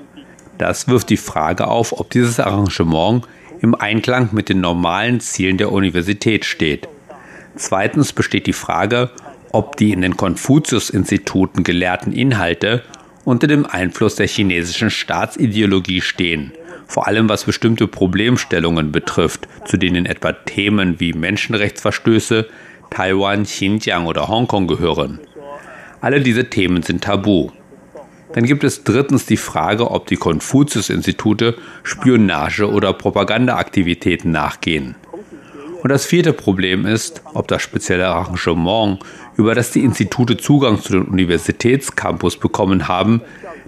Das 0.58 0.88
wirft 0.88 1.10
die 1.10 1.18
Frage 1.18 1.68
auf, 1.68 2.00
ob 2.00 2.10
dieses 2.12 2.40
Arrangement 2.40 3.26
im 3.60 3.76
Einklang 3.76 4.30
mit 4.32 4.48
den 4.48 4.62
normalen 4.62 5.20
Zielen 5.20 5.58
der 5.58 5.72
Universität 5.74 6.46
steht. 6.46 6.88
Zweitens 7.56 8.14
besteht 8.14 8.48
die 8.48 8.54
Frage, 8.54 9.10
ob 9.54 9.78
die 9.78 9.92
in 9.94 10.02
den 10.02 10.18
Konfuzius-Instituten 10.18 11.64
gelehrten 11.64 12.12
Inhalte 12.12 12.84
unter 13.24 13.48
dem 13.48 13.66
Einfluss 13.66 14.16
der 14.16 14.28
chinesischen 14.28 14.90
Staatsideologie 14.90 16.02
stehen, 16.02 16.52
vor 16.88 17.08
allem 17.08 17.30
was 17.30 17.46
bestimmte 17.46 17.88
Problemstellungen 17.88 18.92
betrifft, 18.92 19.48
zu 19.66 19.78
denen 19.78 20.06
etwa 20.06 20.34
Themen 20.34 21.00
wie 21.00 21.14
Menschenrechtsverstöße, 21.14 22.48
Taiwan, 22.90 23.44
Xinjiang 23.44 24.08
oder 24.08 24.28
Hongkong 24.28 24.68
gehören. 24.68 25.20
Alle 26.02 26.20
diese 26.20 26.50
Themen 26.50 26.84
sind 26.84 27.04
tabu. 27.04 27.52
Dann 28.34 28.46
gibt 28.46 28.64
es 28.64 28.84
drittens 28.84 29.28
die 29.28 29.38
Frage, 29.38 29.92
ob 29.92 30.08
die 30.08 30.18
Konfuzius-Institute 30.18 31.56
Spionage- 31.84 32.70
oder 32.70 32.92
Propagandaaktivitäten 32.92 34.32
nachgehen. 34.32 34.96
Und 35.84 35.90
das 35.90 36.06
vierte 36.06 36.32
Problem 36.32 36.86
ist, 36.86 37.22
ob 37.34 37.50
das 37.50 37.62
spezielle 37.62 38.08
Arrangement, 38.08 39.00
über 39.38 39.56
das 39.56 39.72
die 39.72 39.84
Institute 39.84 40.38
Zugang 40.38 40.82
zu 40.82 40.94
den 40.94 41.04
Universitätscampus 41.04 42.38
bekommen 42.38 42.88
haben, 42.88 43.22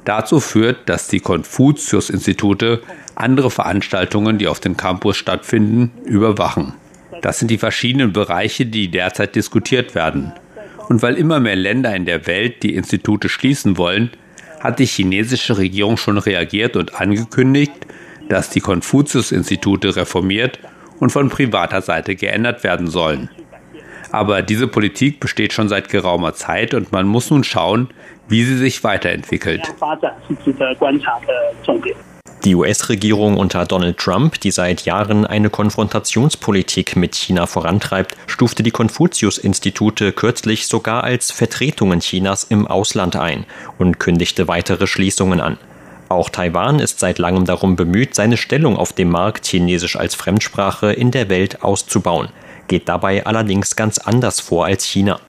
dazu 0.03 0.39
führt, 0.39 0.87
dass 0.89 1.07
die 1.07 1.19
Konfuzius-Institute 1.19 2.81
andere 3.15 3.49
Veranstaltungen, 3.49 4.37
die 4.37 4.47
auf 4.47 4.59
dem 4.59 4.77
Campus 4.77 5.17
stattfinden, 5.17 5.91
überwachen. 6.05 6.73
Das 7.21 7.39
sind 7.39 7.49
die 7.49 7.57
verschiedenen 7.57 8.13
Bereiche, 8.13 8.65
die 8.65 8.89
derzeit 8.89 9.35
diskutiert 9.35 9.95
werden. 9.95 10.33
Und 10.89 11.01
weil 11.01 11.15
immer 11.15 11.39
mehr 11.39 11.55
Länder 11.55 11.95
in 11.95 12.05
der 12.05 12.27
Welt 12.27 12.61
die 12.61 12.75
Institute 12.75 13.29
schließen 13.29 13.77
wollen, 13.77 14.11
hat 14.59 14.79
die 14.79 14.85
chinesische 14.85 15.57
Regierung 15.57 15.97
schon 15.97 16.17
reagiert 16.17 16.75
und 16.75 16.99
angekündigt, 16.99 17.73
dass 18.29 18.49
die 18.49 18.61
Konfuzius-Institute 18.61 19.95
reformiert 19.95 20.59
und 20.99 21.11
von 21.11 21.29
privater 21.29 21.81
Seite 21.81 22.15
geändert 22.15 22.63
werden 22.63 22.87
sollen. 22.87 23.29
Aber 24.11 24.41
diese 24.41 24.67
Politik 24.67 25.19
besteht 25.19 25.53
schon 25.53 25.69
seit 25.69 25.89
geraumer 25.89 26.33
Zeit 26.33 26.73
und 26.73 26.91
man 26.91 27.07
muss 27.07 27.29
nun 27.29 27.43
schauen, 27.43 27.89
wie 28.27 28.43
sie 28.43 28.57
sich 28.57 28.83
weiterentwickelt. 28.83 29.61
Die 32.43 32.53
US-Regierung 32.53 33.37
unter 33.37 33.65
Donald 33.65 33.97
Trump, 33.97 34.39
die 34.39 34.51
seit 34.51 34.85
Jahren 34.85 35.25
eine 35.25 35.49
Konfrontationspolitik 35.49 36.95
mit 36.95 37.15
China 37.15 37.47
vorantreibt, 37.47 38.15
stufte 38.27 38.61
die 38.61 38.69
Konfuzius-Institute 38.69 40.11
kürzlich 40.11 40.67
sogar 40.67 41.03
als 41.03 41.31
Vertretungen 41.31 42.01
Chinas 42.01 42.43
im 42.43 42.67
Ausland 42.67 43.15
ein 43.15 43.45
und 43.79 43.99
kündigte 43.99 44.47
weitere 44.47 44.85
Schließungen 44.85 45.41
an. 45.41 45.57
Auch 46.07 46.29
Taiwan 46.29 46.77
ist 46.77 46.99
seit 46.99 47.17
langem 47.17 47.45
darum 47.45 47.75
bemüht, 47.75 48.13
seine 48.13 48.37
Stellung 48.37 48.77
auf 48.77 48.93
dem 48.93 49.09
Markt 49.09 49.47
Chinesisch 49.47 49.95
als 49.95 50.13
Fremdsprache 50.13 50.93
in 50.93 51.09
der 51.09 51.29
Welt 51.29 51.63
auszubauen, 51.63 52.29
geht 52.67 52.89
dabei 52.89 53.25
allerdings 53.25 53.75
ganz 53.75 53.97
anders 53.97 54.39
vor 54.39 54.65
als 54.65 54.83
China. 54.83 55.19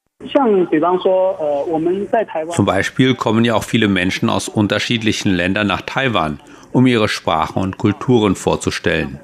Zum 2.50 2.64
Beispiel 2.64 3.14
kommen 3.14 3.44
ja 3.44 3.54
auch 3.54 3.64
viele 3.64 3.88
Menschen 3.88 4.30
aus 4.30 4.48
unterschiedlichen 4.48 5.30
Ländern 5.32 5.66
nach 5.66 5.82
Taiwan, 5.82 6.40
um 6.72 6.86
ihre 6.86 7.08
Sprachen 7.08 7.62
und 7.62 7.78
Kulturen 7.78 8.34
vorzustellen. 8.34 9.20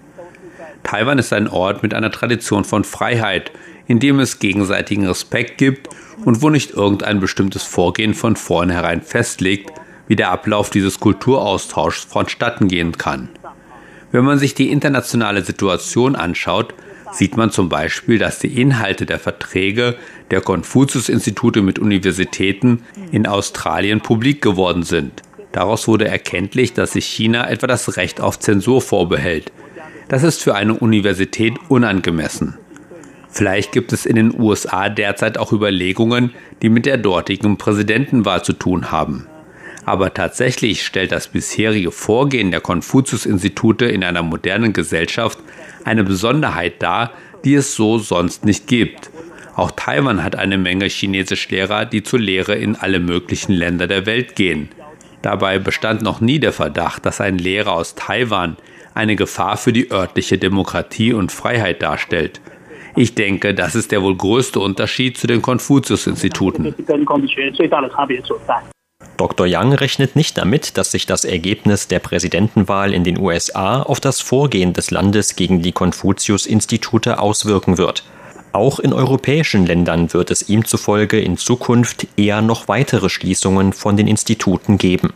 Taiwan 0.83 1.19
ist 1.19 1.33
ein 1.33 1.49
Ort 1.49 1.83
mit 1.83 1.95
einer 1.95 2.11
Tradition 2.11 2.64
von 2.64 2.85
Freiheit, 2.85 3.52
in 3.87 4.00
dem 4.00 4.21
es 4.21 4.38
gegenseitigen 4.38 5.07
Respekt 5.07 5.59
gibt 5.59 5.88
und 6.25 6.42
wo 6.42 6.50
nicht 6.50 6.71
irgendein 6.73 7.21
bestimmtes 7.21 7.62
Vorgehen 7.62 8.14
von 8.14 8.37
vornherein 8.37 9.02
festlegt, 9.02 9.71
wie 10.09 10.16
der 10.16 10.31
Ablauf 10.31 10.71
dieses 10.71 11.00
Kulturaustauschs 11.00 12.04
vonstatten 12.04 12.69
gehen 12.69 12.92
kann. 12.99 13.28
Wenn 14.11 14.25
man 14.25 14.38
sich 14.38 14.54
die 14.54 14.71
internationale 14.71 15.42
Situation 15.42 16.16
anschaut, 16.16 16.75
sieht 17.12 17.37
man 17.37 17.50
zum 17.50 17.69
Beispiel, 17.69 18.19
dass 18.19 18.38
die 18.38 18.61
Inhalte 18.61 19.07
der 19.07 19.19
Verträge 19.19 19.97
der 20.31 20.40
Konfuzius-Institute 20.40 21.62
mit 21.62 21.78
Universitäten 21.78 22.83
in 23.12 23.26
Australien 23.26 24.00
publik 24.00 24.42
geworden 24.42 24.83
sind. 24.83 25.23
Daraus 25.52 25.87
wurde 25.87 26.09
erkenntlich, 26.09 26.73
dass 26.73 26.92
sich 26.92 27.04
China 27.04 27.49
etwa 27.49 27.66
das 27.66 27.97
Recht 27.97 28.21
auf 28.21 28.38
Zensur 28.38 28.81
vorbehält. 28.81 29.52
Das 30.09 30.23
ist 30.23 30.42
für 30.42 30.54
eine 30.54 30.75
Universität 30.75 31.54
unangemessen. 31.69 32.57
Vielleicht 33.28 33.73
gibt 33.73 33.92
es 33.92 34.04
in 34.04 34.16
den 34.16 34.38
USA 34.38 34.88
derzeit 34.88 35.38
auch 35.38 35.52
Überlegungen, 35.52 36.33
die 36.61 36.69
mit 36.69 36.85
der 36.85 36.99
dortigen 36.99 37.57
Präsidentenwahl 37.57 38.45
zu 38.45 38.52
tun 38.52 38.90
haben. 38.90 39.26
Aber 39.84 40.14
tatsächlich 40.14 40.84
stellt 40.84 41.12
das 41.12 41.28
bisherige 41.28 41.90
Vorgehen 41.90 42.50
der 42.50 42.60
Konfuzius-Institute 42.60 43.86
in 43.86 44.04
einer 44.04 44.22
modernen 44.22 44.72
Gesellschaft 44.72 45.38
eine 45.84 46.04
Besonderheit 46.04 46.82
dar, 46.82 47.12
die 47.44 47.54
es 47.54 47.74
so 47.74 47.98
sonst 47.98 48.44
nicht 48.44 48.68
gibt. 48.68 49.10
Auch 49.54 49.72
Taiwan 49.72 50.22
hat 50.22 50.36
eine 50.36 50.56
Menge 50.56 50.86
Chinesischlehrer, 50.86 51.84
die 51.84 52.02
zur 52.02 52.20
Lehre 52.20 52.54
in 52.54 52.76
alle 52.76 53.00
möglichen 53.00 53.52
Länder 53.52 53.86
der 53.86 54.06
Welt 54.06 54.36
gehen. 54.36 54.68
Dabei 55.20 55.58
bestand 55.58 56.02
noch 56.02 56.20
nie 56.20 56.38
der 56.38 56.52
Verdacht, 56.52 57.04
dass 57.04 57.20
ein 57.20 57.38
Lehrer 57.38 57.72
aus 57.72 57.94
Taiwan 57.94 58.56
eine 58.94 59.16
Gefahr 59.16 59.56
für 59.56 59.72
die 59.72 59.90
örtliche 59.90 60.38
Demokratie 60.38 61.12
und 61.12 61.32
Freiheit 61.32 61.82
darstellt. 61.82 62.40
Ich 62.94 63.14
denke, 63.14 63.54
das 63.54 63.74
ist 63.74 63.90
der 63.92 64.02
wohl 64.02 64.16
größte 64.16 64.60
Unterschied 64.60 65.16
zu 65.16 65.26
den 65.26 65.40
Konfuzius-Instituten. 65.40 66.74
Dr. 69.16 69.47
Yang 69.47 69.75
rechnet 69.75 70.16
nicht 70.16 70.38
damit, 70.38 70.76
dass 70.78 70.90
sich 70.90 71.07
das 71.07 71.25
Ergebnis 71.25 71.88
der 71.88 71.99
Präsidentenwahl 71.99 72.92
in 72.95 73.04
den 73.04 73.19
USA 73.19 73.83
auf 73.83 74.00
das 74.00 74.21
Vorgehen 74.21 74.73
des 74.73 74.90
Landes 74.90 75.37
gegen 75.37 75.62
die 75.62 75.73
Konfuzius-Institute 75.73 77.19
auswirken 77.19 77.78
wird. 77.78 78.04
Auch 78.52 78.81
in 78.81 78.92
europäischen 78.92 79.66
Ländern 79.66 80.12
wird 80.12 80.31
es 80.31 80.49
ihm 80.49 80.64
zufolge 80.64 81.19
in 81.21 81.38
Zukunft 81.38 82.07
eher 82.16 82.42
noch 82.42 82.69
weitere 82.69 83.09
Schließungen 83.09 83.73
von 83.73 83.97
den 83.97 84.07
Instituten 84.07 84.76
geben. 84.76 85.12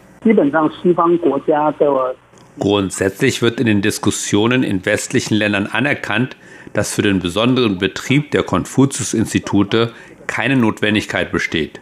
Grundsätzlich 2.58 3.42
wird 3.42 3.60
in 3.60 3.66
den 3.66 3.82
Diskussionen 3.82 4.62
in 4.62 4.86
westlichen 4.86 5.34
Ländern 5.34 5.66
anerkannt, 5.66 6.36
dass 6.72 6.94
für 6.94 7.02
den 7.02 7.18
besonderen 7.18 7.76
Betrieb 7.78 8.30
der 8.30 8.42
Konfuzius-Institute 8.42 9.92
keine 10.26 10.56
Notwendigkeit 10.56 11.30
besteht. 11.30 11.80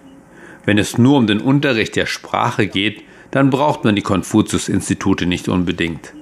Wenn 0.65 0.79
es 0.79 0.99
nur 0.99 1.19
um 1.19 1.27
den 1.27 1.41
Unterricht 1.41 1.97
der 1.97 2.07
Sprache 2.07 2.67
geht, 2.67 3.03
dann 3.31 3.51
braucht 3.51 3.85
man 3.85 3.97
die 3.97 4.03
Konfuzius-Institute 4.03 5.27
nicht 5.27 5.49
unbedingt. 5.49 6.13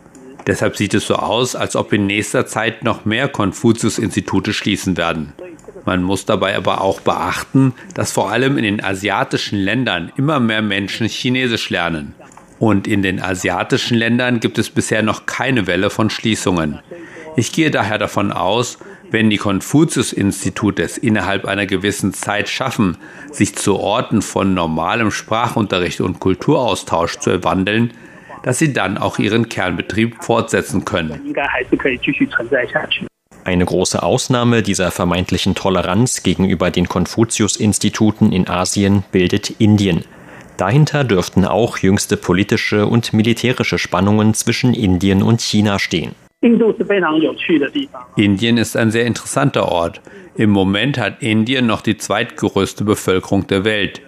Deshalb 0.46 0.76
sieht 0.76 0.94
es 0.94 1.06
so 1.06 1.16
aus, 1.16 1.54
als 1.54 1.76
ob 1.76 1.92
in 1.92 2.06
nächster 2.06 2.46
Zeit 2.46 2.82
noch 2.82 3.04
mehr 3.04 3.28
Konfuzius-Institute 3.28 4.52
schließen 4.52 4.96
werden. 4.96 5.32
Man 5.84 6.02
muss 6.02 6.24
dabei 6.24 6.56
aber 6.56 6.80
auch 6.80 7.00
beachten, 7.00 7.74
dass 7.94 8.12
vor 8.12 8.30
allem 8.30 8.56
in 8.56 8.64
den 8.64 8.82
asiatischen 8.82 9.58
Ländern 9.58 10.12
immer 10.16 10.40
mehr 10.40 10.62
Menschen 10.62 11.08
Chinesisch 11.08 11.70
lernen. 11.70 12.14
Und 12.58 12.86
in 12.86 13.02
den 13.02 13.20
asiatischen 13.20 13.96
Ländern 13.96 14.40
gibt 14.40 14.58
es 14.58 14.70
bisher 14.70 15.02
noch 15.02 15.26
keine 15.26 15.66
Welle 15.66 15.90
von 15.90 16.10
Schließungen. 16.10 16.78
Ich 17.36 17.52
gehe 17.52 17.70
daher 17.70 17.98
davon 17.98 18.30
aus, 18.30 18.78
wenn 19.12 19.30
die 19.30 19.36
Konfuzius-Institute 19.36 20.82
es 20.82 20.98
innerhalb 20.98 21.44
einer 21.44 21.66
gewissen 21.66 22.14
Zeit 22.14 22.48
schaffen, 22.48 22.96
sich 23.30 23.54
zu 23.54 23.78
Orten 23.78 24.22
von 24.22 24.54
normalem 24.54 25.10
Sprachunterricht 25.10 26.00
und 26.00 26.18
Kulturaustausch 26.18 27.18
zu 27.18 27.30
erwandeln, 27.30 27.92
dass 28.42 28.58
sie 28.58 28.72
dann 28.72 28.98
auch 28.98 29.18
ihren 29.18 29.48
Kernbetrieb 29.48 30.22
fortsetzen 30.22 30.84
können. 30.84 31.34
Eine 33.44 33.64
große 33.64 34.02
Ausnahme 34.02 34.62
dieser 34.62 34.90
vermeintlichen 34.90 35.54
Toleranz 35.54 36.22
gegenüber 36.22 36.70
den 36.70 36.88
Konfuzius-Instituten 36.88 38.32
in 38.32 38.48
Asien 38.48 39.04
bildet 39.10 39.50
Indien. 39.60 40.04
Dahinter 40.56 41.02
dürften 41.02 41.44
auch 41.44 41.78
jüngste 41.78 42.16
politische 42.16 42.86
und 42.86 43.12
militärische 43.12 43.78
Spannungen 43.78 44.34
zwischen 44.34 44.74
Indien 44.74 45.22
und 45.22 45.40
China 45.40 45.78
stehen. 45.78 46.14
Indien 48.16 48.56
ist 48.56 48.76
ein 48.76 48.90
sehr 48.90 49.06
interessanter 49.06 49.68
Ort. 49.68 50.00
Im 50.34 50.50
Moment 50.50 50.98
hat 50.98 51.22
Indien 51.22 51.66
noch 51.66 51.82
die 51.82 51.96
zweitgrößte 51.96 52.82
Bevölkerung 52.82 53.46
der 53.46 53.64
Welt, 53.64 54.02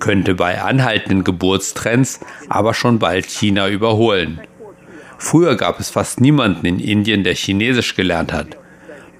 könnte 0.00 0.34
bei 0.34 0.60
anhaltenden 0.60 1.22
Geburtstrends 1.22 2.18
aber 2.48 2.74
schon 2.74 2.98
bald 2.98 3.26
China 3.26 3.68
überholen. 3.68 4.40
Früher 5.16 5.54
gab 5.54 5.78
es 5.78 5.90
fast 5.90 6.20
niemanden 6.20 6.66
in 6.66 6.80
Indien, 6.80 7.22
der 7.22 7.34
Chinesisch 7.34 7.94
gelernt 7.94 8.32
hat. 8.32 8.58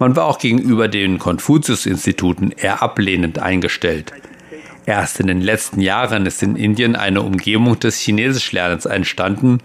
Man 0.00 0.16
war 0.16 0.24
auch 0.24 0.38
gegenüber 0.38 0.88
den 0.88 1.20
Konfuzius-Instituten 1.20 2.50
eher 2.50 2.82
ablehnend 2.82 3.38
eingestellt. 3.38 4.12
Erst 4.86 5.20
in 5.20 5.28
den 5.28 5.40
letzten 5.40 5.80
Jahren 5.80 6.26
ist 6.26 6.42
in 6.42 6.56
Indien 6.56 6.96
eine 6.96 7.22
Umgebung 7.22 7.78
des 7.78 8.00
Chinesischlernens 8.00 8.86
entstanden 8.86 9.58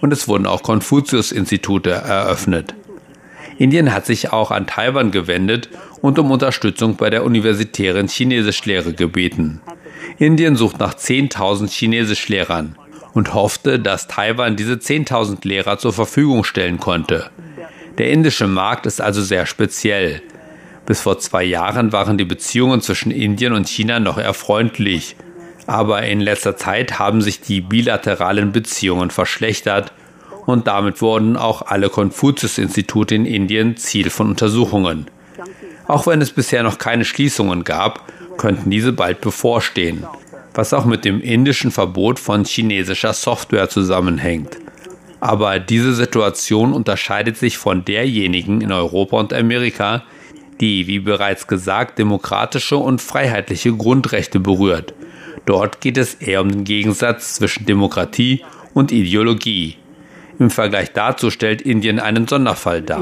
und 0.00 0.12
es 0.12 0.28
wurden 0.28 0.46
auch 0.46 0.62
Konfuzius-Institute 0.62 1.90
eröffnet. 1.90 2.74
Indien 3.58 3.92
hat 3.92 4.06
sich 4.06 4.32
auch 4.32 4.50
an 4.50 4.66
Taiwan 4.66 5.10
gewendet 5.10 5.68
und 6.00 6.18
um 6.18 6.30
Unterstützung 6.30 6.96
bei 6.96 7.10
der 7.10 7.24
universitären 7.24 8.08
Chinesischlehre 8.08 8.94
gebeten. 8.94 9.60
Indien 10.18 10.56
sucht 10.56 10.78
nach 10.78 10.94
10.000 10.94 11.68
Chinesischlehrern 11.68 12.76
und 13.12 13.34
hoffte, 13.34 13.78
dass 13.78 14.08
Taiwan 14.08 14.56
diese 14.56 14.74
10.000 14.74 15.46
Lehrer 15.46 15.78
zur 15.78 15.92
Verfügung 15.92 16.44
stellen 16.44 16.78
konnte. 16.78 17.30
Der 17.98 18.10
indische 18.10 18.46
Markt 18.46 18.86
ist 18.86 19.00
also 19.00 19.20
sehr 19.20 19.44
speziell. 19.44 20.22
Bis 20.86 21.02
vor 21.02 21.18
zwei 21.18 21.44
Jahren 21.44 21.92
waren 21.92 22.16
die 22.16 22.24
Beziehungen 22.24 22.80
zwischen 22.80 23.10
Indien 23.10 23.52
und 23.52 23.68
China 23.68 24.00
noch 24.00 24.18
eher 24.18 24.34
freundlich 24.34 25.16
aber 25.70 26.02
in 26.02 26.18
letzter 26.18 26.56
Zeit 26.56 26.98
haben 26.98 27.22
sich 27.22 27.42
die 27.42 27.60
bilateralen 27.60 28.50
Beziehungen 28.50 29.12
verschlechtert 29.12 29.92
und 30.44 30.66
damit 30.66 31.00
wurden 31.00 31.36
auch 31.36 31.62
alle 31.62 31.90
Konfuzius-Institute 31.90 33.14
in 33.14 33.24
Indien 33.24 33.76
Ziel 33.76 34.10
von 34.10 34.30
Untersuchungen. 34.30 35.06
Auch 35.86 36.08
wenn 36.08 36.20
es 36.20 36.32
bisher 36.32 36.64
noch 36.64 36.78
keine 36.78 37.04
Schließungen 37.04 37.62
gab, 37.62 38.02
könnten 38.36 38.68
diese 38.68 38.92
bald 38.92 39.20
bevorstehen, 39.20 40.04
was 40.54 40.74
auch 40.74 40.86
mit 40.86 41.04
dem 41.04 41.20
indischen 41.20 41.70
Verbot 41.70 42.18
von 42.18 42.44
chinesischer 42.44 43.12
Software 43.12 43.68
zusammenhängt. 43.68 44.56
Aber 45.20 45.60
diese 45.60 45.94
Situation 45.94 46.72
unterscheidet 46.72 47.36
sich 47.36 47.58
von 47.58 47.84
derjenigen 47.84 48.60
in 48.60 48.72
Europa 48.72 49.18
und 49.18 49.32
Amerika, 49.32 50.02
die, 50.60 50.88
wie 50.88 50.98
bereits 50.98 51.46
gesagt, 51.46 52.00
demokratische 52.00 52.76
und 52.76 53.00
freiheitliche 53.00 53.72
Grundrechte 53.72 54.40
berührt 54.40 54.94
Dort 55.46 55.80
geht 55.80 55.96
es 55.96 56.14
eher 56.14 56.40
um 56.40 56.50
den 56.50 56.64
Gegensatz 56.64 57.34
zwischen 57.34 57.66
Demokratie 57.66 58.44
und 58.74 58.92
Ideologie. 58.92 59.76
Im 60.38 60.50
Vergleich 60.50 60.92
dazu 60.92 61.30
stellt 61.30 61.62
Indien 61.62 61.98
einen 61.98 62.26
Sonderfall 62.26 62.82
dar. 62.82 63.00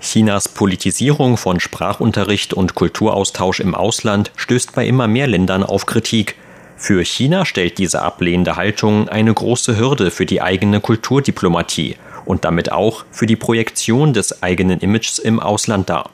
Chinas 0.00 0.48
Politisierung 0.48 1.36
von 1.36 1.60
Sprachunterricht 1.60 2.54
und 2.54 2.74
Kulturaustausch 2.74 3.60
im 3.60 3.74
Ausland 3.74 4.32
stößt 4.36 4.74
bei 4.74 4.86
immer 4.86 5.06
mehr 5.06 5.26
Ländern 5.26 5.62
auf 5.62 5.86
Kritik. 5.86 6.36
Für 6.76 7.04
China 7.04 7.44
stellt 7.44 7.78
diese 7.78 8.02
ablehnende 8.02 8.56
Haltung 8.56 9.08
eine 9.08 9.32
große 9.32 9.78
Hürde 9.78 10.10
für 10.10 10.26
die 10.26 10.42
eigene 10.42 10.80
Kulturdiplomatie 10.80 11.96
und 12.24 12.44
damit 12.44 12.72
auch 12.72 13.04
für 13.12 13.26
die 13.26 13.36
Projektion 13.36 14.12
des 14.12 14.42
eigenen 14.42 14.80
Images 14.80 15.18
im 15.20 15.38
Ausland 15.38 15.88
dar. 15.88 16.10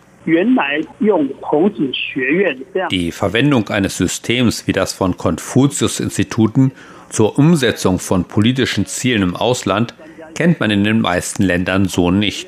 Die 2.91 3.13
Verwendung 3.13 3.69
eines 3.71 3.97
Systems 3.97 4.67
wie 4.67 4.73
das 4.73 4.93
von 4.93 5.17
Konfuzius-Instituten 5.17 6.73
zur 7.09 7.39
Umsetzung 7.39 7.99
von 7.99 8.25
politischen 8.25 8.85
Zielen 8.85 9.23
im 9.23 9.37
Ausland 9.37 9.95
kennt 10.35 10.61
man 10.61 10.71
in 10.71 10.85
den 10.85 11.01
meisten 11.01 11.43
Ländern 11.43 11.87
so 11.87 12.11
nicht. 12.11 12.47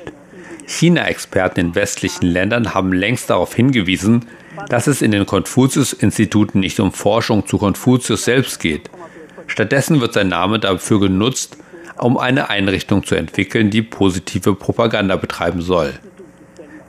China-Experten 0.67 1.59
in 1.59 1.75
westlichen 1.75 2.27
Ländern 2.27 2.75
haben 2.75 2.93
längst 2.93 3.31
darauf 3.31 3.55
hingewiesen, 3.55 4.27
dass 4.69 4.85
es 4.85 5.01
in 5.01 5.11
den 5.11 5.25
Konfuzius-Instituten 5.25 6.59
nicht 6.59 6.79
um 6.79 6.91
Forschung 6.91 7.47
zu 7.47 7.57
Konfuzius 7.57 8.25
selbst 8.25 8.59
geht. 8.59 8.91
Stattdessen 9.47 10.01
wird 10.01 10.13
sein 10.13 10.27
Name 10.27 10.59
dafür 10.59 10.99
genutzt, 10.99 11.57
um 11.97 12.17
eine 12.17 12.49
Einrichtung 12.49 13.03
zu 13.03 13.15
entwickeln, 13.15 13.71
die 13.71 13.81
positive 13.81 14.53
Propaganda 14.53 15.15
betreiben 15.15 15.61
soll. 15.61 15.93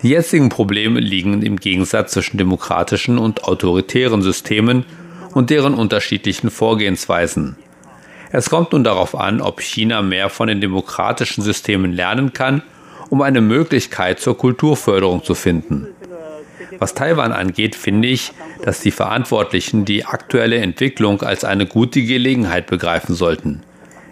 Die 0.02 0.08
jetzigen 0.08 0.48
Probleme 0.48 0.98
liegen 0.98 1.42
im 1.42 1.58
Gegensatz 1.58 2.12
zwischen 2.12 2.36
demokratischen 2.36 3.18
und 3.18 3.44
autoritären 3.44 4.20
Systemen 4.20 4.84
und 5.32 5.50
deren 5.50 5.74
unterschiedlichen 5.74 6.50
Vorgehensweisen. 6.50 7.56
Es 8.32 8.50
kommt 8.50 8.72
nun 8.72 8.82
darauf 8.82 9.14
an, 9.14 9.40
ob 9.40 9.60
China 9.60 10.02
mehr 10.02 10.28
von 10.28 10.48
den 10.48 10.60
demokratischen 10.60 11.42
Systemen 11.42 11.92
lernen 11.92 12.32
kann, 12.32 12.62
um 13.10 13.22
eine 13.22 13.40
Möglichkeit 13.40 14.18
zur 14.18 14.36
Kulturförderung 14.36 15.22
zu 15.22 15.34
finden. 15.34 15.86
Was 16.78 16.94
Taiwan 16.94 17.30
angeht, 17.32 17.76
finde 17.76 18.08
ich, 18.08 18.32
dass 18.64 18.80
die 18.80 18.90
Verantwortlichen 18.90 19.84
die 19.84 20.04
aktuelle 20.04 20.56
Entwicklung 20.56 21.22
als 21.22 21.44
eine 21.44 21.66
gute 21.66 22.02
Gelegenheit 22.02 22.66
begreifen 22.66 23.14
sollten. 23.14 23.62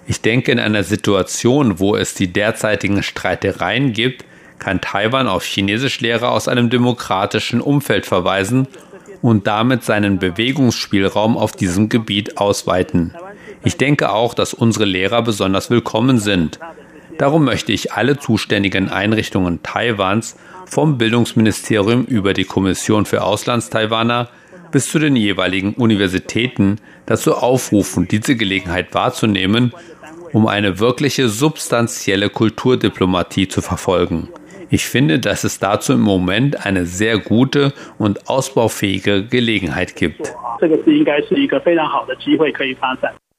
Ich 0.06 0.20
denke, 0.20 0.52
in 0.52 0.60
einer 0.60 0.84
Situation, 0.84 1.80
wo 1.80 1.96
es 1.96 2.14
die 2.14 2.32
derzeitigen 2.32 3.02
Streitereien 3.02 3.92
gibt, 3.92 4.24
kann 4.60 4.80
Taiwan 4.80 5.26
auf 5.26 5.44
Chinesischlehrer 5.44 6.30
aus 6.30 6.46
einem 6.46 6.70
demokratischen 6.70 7.60
Umfeld 7.60 8.06
verweisen 8.06 8.68
und 9.22 9.46
damit 9.46 9.84
seinen 9.84 10.18
Bewegungsspielraum 10.18 11.36
auf 11.36 11.52
diesem 11.52 11.88
Gebiet 11.88 12.38
ausweiten. 12.38 13.14
Ich 13.64 13.76
denke 13.76 14.12
auch, 14.12 14.34
dass 14.34 14.54
unsere 14.54 14.84
Lehrer 14.84 15.22
besonders 15.22 15.70
willkommen 15.70 16.18
sind. 16.18 16.60
Darum 17.18 17.44
möchte 17.44 17.72
ich 17.72 17.92
alle 17.92 18.18
zuständigen 18.18 18.88
Einrichtungen 18.88 19.62
Taiwans 19.62 20.36
vom 20.66 20.96
Bildungsministerium 20.96 22.04
über 22.04 22.32
die 22.32 22.44
Kommission 22.44 23.04
für 23.04 23.22
Auslandstaiwaner 23.22 24.28
bis 24.70 24.88
zu 24.88 24.98
den 24.98 25.16
jeweiligen 25.16 25.74
Universitäten 25.74 26.76
dazu 27.06 27.34
aufrufen, 27.34 28.06
diese 28.08 28.36
Gelegenheit 28.36 28.94
wahrzunehmen, 28.94 29.74
um 30.32 30.46
eine 30.46 30.78
wirkliche 30.78 31.28
substanzielle 31.28 32.30
Kulturdiplomatie 32.30 33.48
zu 33.48 33.62
verfolgen. 33.62 34.28
Ich 34.72 34.86
finde, 34.86 35.18
dass 35.18 35.42
es 35.42 35.58
dazu 35.58 35.94
im 35.94 36.00
Moment 36.00 36.64
eine 36.64 36.86
sehr 36.86 37.18
gute 37.18 37.72
und 37.98 38.28
ausbaufähige 38.28 39.24
Gelegenheit 39.24 39.96
gibt. 39.96 40.32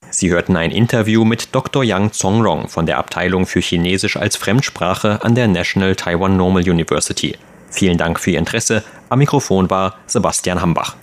Sie 0.09 0.29
hörten 0.29 0.57
ein 0.57 0.71
Interview 0.71 1.23
mit 1.23 1.55
Dr. 1.55 1.83
Yang 1.85 2.11
Zongrong 2.11 2.67
von 2.67 2.85
der 2.85 2.97
Abteilung 2.97 3.45
für 3.45 3.61
Chinesisch 3.61 4.17
als 4.17 4.35
Fremdsprache 4.35 5.23
an 5.23 5.35
der 5.35 5.47
National 5.47 5.95
Taiwan 5.95 6.35
Normal 6.35 6.69
University. 6.69 7.37
Vielen 7.69 7.97
Dank 7.97 8.19
für 8.19 8.31
Ihr 8.31 8.39
Interesse. 8.39 8.83
Am 9.07 9.19
Mikrofon 9.19 9.69
war 9.69 9.95
Sebastian 10.07 10.61
Hambach. 10.61 10.97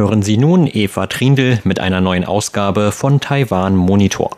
Hören 0.00 0.22
Sie 0.22 0.38
nun 0.38 0.66
Eva 0.66 1.06
Trindl 1.08 1.58
mit 1.64 1.78
einer 1.78 2.00
neuen 2.00 2.24
Ausgabe 2.24 2.90
von 2.90 3.20
Taiwan 3.20 3.76
Monitor. 3.76 4.30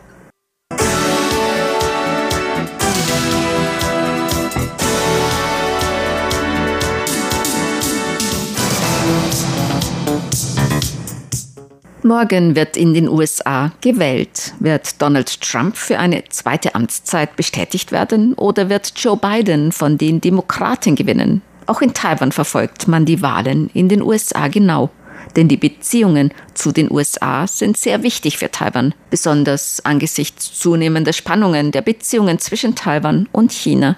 Morgen 12.03 12.57
wird 12.57 12.75
in 12.75 12.93
den 12.93 13.07
USA 13.07 13.71
gewählt. 13.79 14.53
Wird 14.59 15.01
Donald 15.01 15.39
Trump 15.39 15.77
für 15.77 15.97
eine 15.97 16.25
zweite 16.27 16.75
Amtszeit 16.75 17.37
bestätigt 17.37 17.93
werden 17.93 18.33
oder 18.33 18.67
wird 18.67 18.91
Joe 18.97 19.15
Biden 19.15 19.71
von 19.71 19.97
den 19.97 20.19
Demokraten 20.19 20.97
gewinnen? 20.97 21.41
Auch 21.67 21.81
in 21.81 21.93
Taiwan 21.93 22.33
verfolgt 22.33 22.89
man 22.89 23.05
die 23.05 23.21
Wahlen 23.21 23.69
in 23.73 23.87
den 23.87 24.01
USA 24.01 24.49
genau. 24.49 24.89
Denn 25.35 25.47
die 25.47 25.57
Beziehungen 25.57 26.31
zu 26.53 26.71
den 26.71 26.91
USA 26.91 27.47
sind 27.47 27.77
sehr 27.77 28.03
wichtig 28.03 28.37
für 28.37 28.51
Taiwan, 28.51 28.93
besonders 29.09 29.83
angesichts 29.85 30.57
zunehmender 30.59 31.13
Spannungen 31.13 31.71
der 31.71 31.81
Beziehungen 31.81 32.39
zwischen 32.39 32.75
Taiwan 32.75 33.27
und 33.31 33.51
China. 33.51 33.97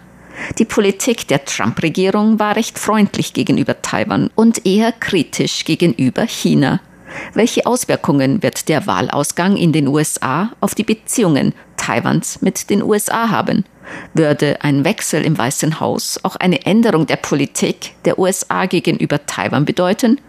Die 0.58 0.66
Politik 0.66 1.28
der 1.28 1.46
Trump-Regierung 1.46 2.40
war 2.40 2.56
recht 2.56 2.78
freundlich 2.78 3.34
gegenüber 3.34 3.82
Taiwan 3.82 4.30
und 4.36 4.66
eher 4.66 4.92
kritisch 4.92 5.64
gegenüber 5.64 6.24
China. 6.24 6.82
Welche 7.34 7.66
Auswirkungen 7.66 8.44
wird 8.44 8.68
der 8.68 8.88
Wahlausgang 8.88 9.56
in 9.56 9.72
den 9.72 9.88
USA 9.88 10.52
auf 10.60 10.76
die 10.76 10.84
Beziehungen 10.84 11.54
Taiwans 11.78 12.42
mit 12.42 12.70
den 12.70 12.84
USA 12.84 13.30
haben? 13.30 13.64
Würde 14.14 14.62
ein 14.62 14.84
Wechsel 14.84 15.24
im 15.24 15.38
Weißen 15.38 15.80
Haus 15.80 16.20
auch 16.24 16.36
eine 16.36 16.66
Änderung 16.66 17.06
der 17.06 17.18
Politik 17.18 17.94
der 18.06 18.20
USA 18.20 18.66
gegenüber 18.66 19.26
Taiwan 19.26 19.66
bedeuten? 19.66 20.20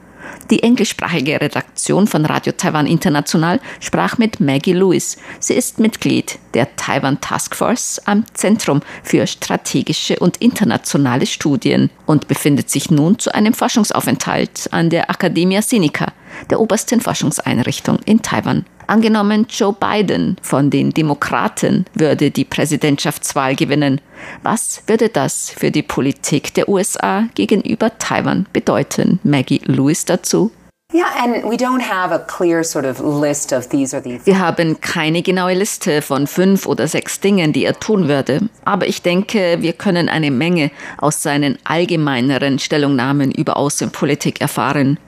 Die 0.51 0.63
englischsprachige 0.63 1.41
Redaktion 1.41 2.07
von 2.07 2.25
Radio 2.25 2.53
Taiwan 2.53 2.87
International 2.87 3.61
sprach 3.81 4.19
mit 4.19 4.41
Maggie 4.41 4.73
Lewis. 4.73 5.17
Sie 5.41 5.55
ist 5.55 5.81
Mitglied 5.81 6.39
der 6.55 6.77
Taiwan 6.77 7.21
Task 7.21 7.55
Force 7.55 8.01
am 8.05 8.25
Zentrum 8.33 8.81
für 9.03 9.27
strategische 9.27 10.19
und 10.19 10.37
internationale 10.39 11.27
Studien 11.27 11.91
und 12.07 12.29
befindet 12.29 12.71
sich 12.71 12.91
nun 12.91 13.19
zu 13.19 13.35
einem 13.35 13.55
Forschungsaufenthalt 13.55 14.69
an 14.73 14.91
der 14.91 15.11
Academia 15.11 15.63
Sinica, 15.63 16.13
der 16.51 16.61
obersten 16.61 17.01
Forschungseinrichtung 17.01 17.99
in 18.05 18.23
Taiwan. 18.23 18.65
Angenommen, 18.87 19.47
Joe 19.49 19.75
Biden 19.75 20.37
von 20.43 20.71
den 20.71 20.91
Demokraten 20.91 21.87
würde 21.95 22.31
die 22.31 22.45
Präsidentschaftswahl 22.45 23.57
gewinnen. 23.57 24.01
Was 24.43 24.83
würde 24.87 25.09
das 25.09 25.51
für 25.51 25.71
die 25.71 25.83
Politik 25.83 26.55
der 26.55 26.69
USA 26.69 27.25
gegenüber 27.35 27.99
Taiwan 27.99 28.47
bedeuten? 28.53 29.19
Maggie 29.25 29.61
Lewis 29.65 30.05
dazu. 30.05 30.53
Wir 30.93 31.05
haben 34.39 34.81
keine 34.81 35.23
genaue 35.23 35.55
Liste 35.55 36.01
von 36.01 36.29
fünf 36.29 36.65
oder 36.65 36.87
sechs 36.87 37.19
Dingen, 37.19 37.53
die 37.53 37.65
er 37.65 37.81
tun 37.81 38.07
würde. 38.07 38.49
Aber 38.65 38.87
ich 38.87 39.03
denke, 39.03 39.57
wir 39.61 39.73
können 39.73 40.09
eine 40.09 40.31
Menge 40.31 40.71
aus 40.99 41.25
seinen 41.25 41.59
allgemeineren 41.65 42.61
Stellungnahmen 42.61 43.33
über 43.33 43.57
Außenpolitik 43.57 44.41
erfahren. 44.41 45.01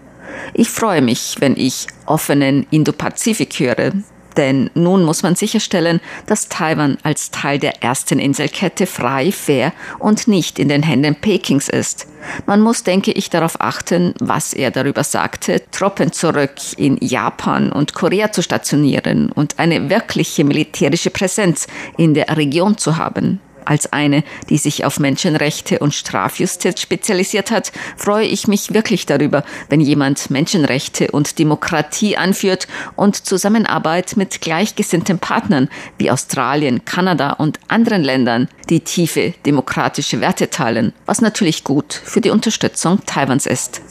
Ich 0.54 0.70
freue 0.70 1.02
mich, 1.02 1.36
wenn 1.38 1.56
ich 1.56 1.86
offenen 2.06 2.66
Indo-Pazifik 2.70 3.58
höre, 3.58 3.92
denn 4.38 4.70
nun 4.74 5.02
muss 5.02 5.24
man 5.24 5.34
sicherstellen, 5.34 6.00
dass 6.26 6.48
Taiwan 6.48 6.96
als 7.02 7.32
Teil 7.32 7.58
der 7.58 7.82
ersten 7.82 8.20
Inselkette 8.20 8.86
frei, 8.86 9.32
fair 9.32 9.72
und 9.98 10.28
nicht 10.28 10.60
in 10.60 10.68
den 10.68 10.84
Händen 10.84 11.16
Pekings 11.16 11.68
ist. 11.68 12.06
Man 12.46 12.60
muss, 12.60 12.84
denke 12.84 13.10
ich, 13.10 13.30
darauf 13.30 13.60
achten, 13.60 14.14
was 14.20 14.52
er 14.52 14.70
darüber 14.70 15.02
sagte, 15.02 15.62
Truppen 15.72 16.12
zurück 16.12 16.54
in 16.76 16.98
Japan 17.00 17.72
und 17.72 17.94
Korea 17.94 18.30
zu 18.30 18.42
stationieren 18.42 19.32
und 19.32 19.58
eine 19.58 19.90
wirkliche 19.90 20.44
militärische 20.44 21.10
Präsenz 21.10 21.66
in 21.96 22.14
der 22.14 22.36
Region 22.36 22.78
zu 22.78 22.96
haben 22.96 23.40
als 23.68 23.92
eine, 23.92 24.24
die 24.48 24.58
sich 24.58 24.84
auf 24.84 24.98
Menschenrechte 24.98 25.78
und 25.78 25.94
Strafjustiz 25.94 26.80
spezialisiert 26.80 27.50
hat, 27.50 27.72
freue 27.96 28.26
ich 28.26 28.48
mich 28.48 28.72
wirklich 28.72 29.06
darüber, 29.06 29.44
wenn 29.68 29.80
jemand 29.80 30.30
Menschenrechte 30.30 31.10
und 31.10 31.38
Demokratie 31.38 32.16
anführt 32.16 32.66
und 32.96 33.16
Zusammenarbeit 33.16 34.16
mit 34.16 34.40
gleichgesinnten 34.40 35.18
Partnern 35.18 35.68
wie 35.98 36.10
Australien, 36.10 36.84
Kanada 36.84 37.32
und 37.32 37.60
anderen 37.68 38.02
Ländern, 38.02 38.48
die 38.70 38.80
tiefe 38.80 39.34
demokratische 39.44 40.20
Werte 40.20 40.50
teilen, 40.50 40.94
was 41.06 41.20
natürlich 41.20 41.64
gut 41.64 41.92
für 41.92 42.20
die 42.20 42.30
Unterstützung 42.30 43.04
Taiwans 43.04 43.46
ist. 43.46 43.82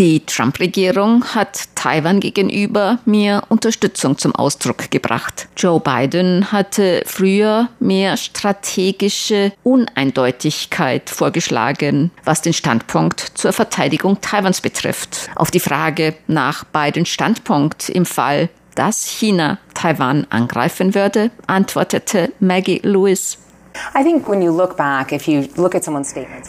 Die 0.00 0.24
Trump-Regierung 0.24 1.26
hat 1.34 1.68
Taiwan 1.74 2.20
gegenüber 2.20 3.00
mehr 3.04 3.42
Unterstützung 3.50 4.16
zum 4.16 4.34
Ausdruck 4.34 4.90
gebracht. 4.90 5.46
Joe 5.58 5.78
Biden 5.78 6.50
hatte 6.50 7.02
früher 7.04 7.68
mehr 7.80 8.16
strategische 8.16 9.52
Uneindeutigkeit 9.62 11.10
vorgeschlagen, 11.10 12.12
was 12.24 12.40
den 12.40 12.54
Standpunkt 12.54 13.20
zur 13.34 13.52
Verteidigung 13.52 14.22
Taiwans 14.22 14.62
betrifft. 14.62 15.28
Auf 15.34 15.50
die 15.50 15.60
Frage 15.60 16.14
nach 16.28 16.64
Bidens 16.64 17.10
Standpunkt 17.10 17.90
im 17.90 18.06
Fall 18.06 18.48
dass 18.76 19.04
China 19.04 19.58
Taiwan 19.74 20.26
angreifen 20.30 20.94
würde, 20.94 21.32
antwortete 21.46 22.32
Maggie 22.38 22.80
Lewis, 22.82 23.36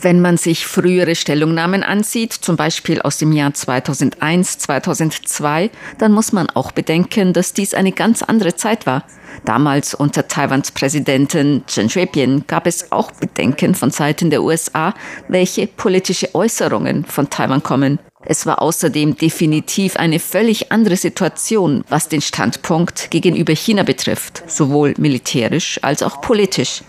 wenn 0.02 0.22
man 0.22 0.38
sich 0.38 0.66
frühere 0.66 1.16
Stellungnahmen 1.16 1.84
ansieht, 1.84 2.34
zum 2.34 2.56
Beispiel 2.56 3.02
aus 3.02 3.18
dem 3.18 3.32
Jahr 3.32 3.54
2001, 3.54 4.58
2002, 4.60 5.70
dann 5.98 6.12
muss 6.12 6.32
man 6.32 6.50
auch 6.50 6.72
bedenken, 6.72 7.34
dass 7.34 7.54
dies 7.54 7.74
eine 7.74 7.92
ganz 7.92 8.24
andere 8.24 8.56
Zeit 8.56 8.86
war. 8.86 9.04
Damals 9.46 9.94
unter 9.94 10.28
Taiwans 10.28 10.72
Präsidenten 10.72 11.64
Chen 11.68 11.90
Shui-bian 11.90 12.44
gab 12.48 12.68
es 12.68 12.92
auch 12.92 13.12
Bedenken 13.12 13.76
von 13.76 13.92
Seiten 13.92 14.30
der 14.30 14.44
USA, 14.44 14.94
welche 15.28 15.68
politische 15.68 16.36
Äußerungen 16.36 17.06
von 17.06 17.30
Taiwan 17.30 17.64
kommen. 17.64 18.00
Es 18.26 18.46
war 18.46 18.62
außerdem 18.62 19.18
definitiv 19.18 19.96
eine 19.96 20.20
völlig 20.20 20.72
andere 20.72 20.96
Situation, 20.96 21.84
was 21.90 22.08
den 22.08 22.22
Standpunkt 22.22 23.10
gegenüber 23.10 23.54
China 23.54 23.84
betrifft, 23.84 24.44
sowohl 24.48 24.94
militärisch 24.98 25.80
als 25.82 26.04
auch 26.04 26.22
politisch. 26.22 26.84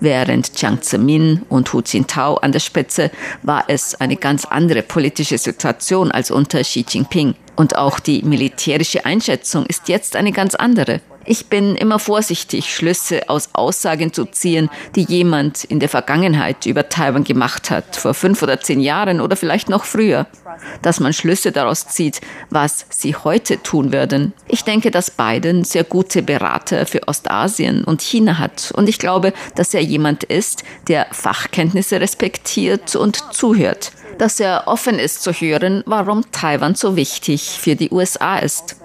Während 0.00 0.60
Jiang 0.60 0.82
Zemin 0.82 1.42
und 1.48 1.72
Hu 1.72 1.80
Jintao 1.80 2.34
an 2.36 2.52
der 2.52 2.60
Spitze 2.60 3.10
war 3.42 3.64
es 3.68 3.94
eine 3.94 4.16
ganz 4.16 4.44
andere 4.44 4.82
politische 4.82 5.38
Situation 5.38 6.10
als 6.12 6.30
unter 6.30 6.60
Xi 6.60 6.84
Jinping. 6.88 7.34
Und 7.56 7.76
auch 7.76 8.00
die 8.00 8.22
militärische 8.22 9.04
Einschätzung 9.06 9.64
ist 9.66 9.88
jetzt 9.88 10.16
eine 10.16 10.32
ganz 10.32 10.54
andere. 10.54 11.00
Ich 11.26 11.46
bin 11.46 11.74
immer 11.74 11.98
vorsichtig, 11.98 12.74
Schlüsse 12.74 13.28
aus 13.28 13.50
Aussagen 13.54 14.12
zu 14.12 14.26
ziehen, 14.26 14.68
die 14.94 15.02
jemand 15.02 15.64
in 15.64 15.80
der 15.80 15.88
Vergangenheit 15.88 16.66
über 16.66 16.88
Taiwan 16.88 17.24
gemacht 17.24 17.70
hat, 17.70 17.96
vor 17.96 18.12
fünf 18.12 18.42
oder 18.42 18.60
zehn 18.60 18.80
Jahren 18.80 19.20
oder 19.20 19.36
vielleicht 19.36 19.70
noch 19.70 19.84
früher. 19.84 20.26
Dass 20.82 21.00
man 21.00 21.12
Schlüsse 21.12 21.50
daraus 21.50 21.88
zieht, 21.88 22.20
was 22.50 22.86
sie 22.90 23.16
heute 23.16 23.62
tun 23.62 23.92
würden. 23.92 24.32
Ich 24.48 24.64
denke, 24.64 24.90
dass 24.90 25.10
Biden 25.10 25.64
sehr 25.64 25.84
gute 25.84 26.22
Berater 26.22 26.86
für 26.86 27.08
Ostasien 27.08 27.84
und 27.84 28.02
China 28.02 28.38
hat. 28.38 28.72
Und 28.76 28.88
ich 28.88 28.98
glaube, 28.98 29.32
dass 29.54 29.72
er 29.72 29.82
jemand 29.82 30.24
ist, 30.24 30.62
der 30.88 31.06
Fachkenntnisse 31.10 32.00
respektiert 32.00 32.94
und 32.96 33.34
zuhört. 33.34 33.92
Dass 34.18 34.38
er 34.38 34.64
offen 34.66 34.98
ist 34.98 35.22
zu 35.22 35.32
hören, 35.32 35.82
warum 35.86 36.30
Taiwan 36.30 36.74
so 36.74 36.96
wichtig 36.96 37.58
für 37.60 37.74
die 37.74 37.90
USA 37.90 38.38
ist. 38.38 38.76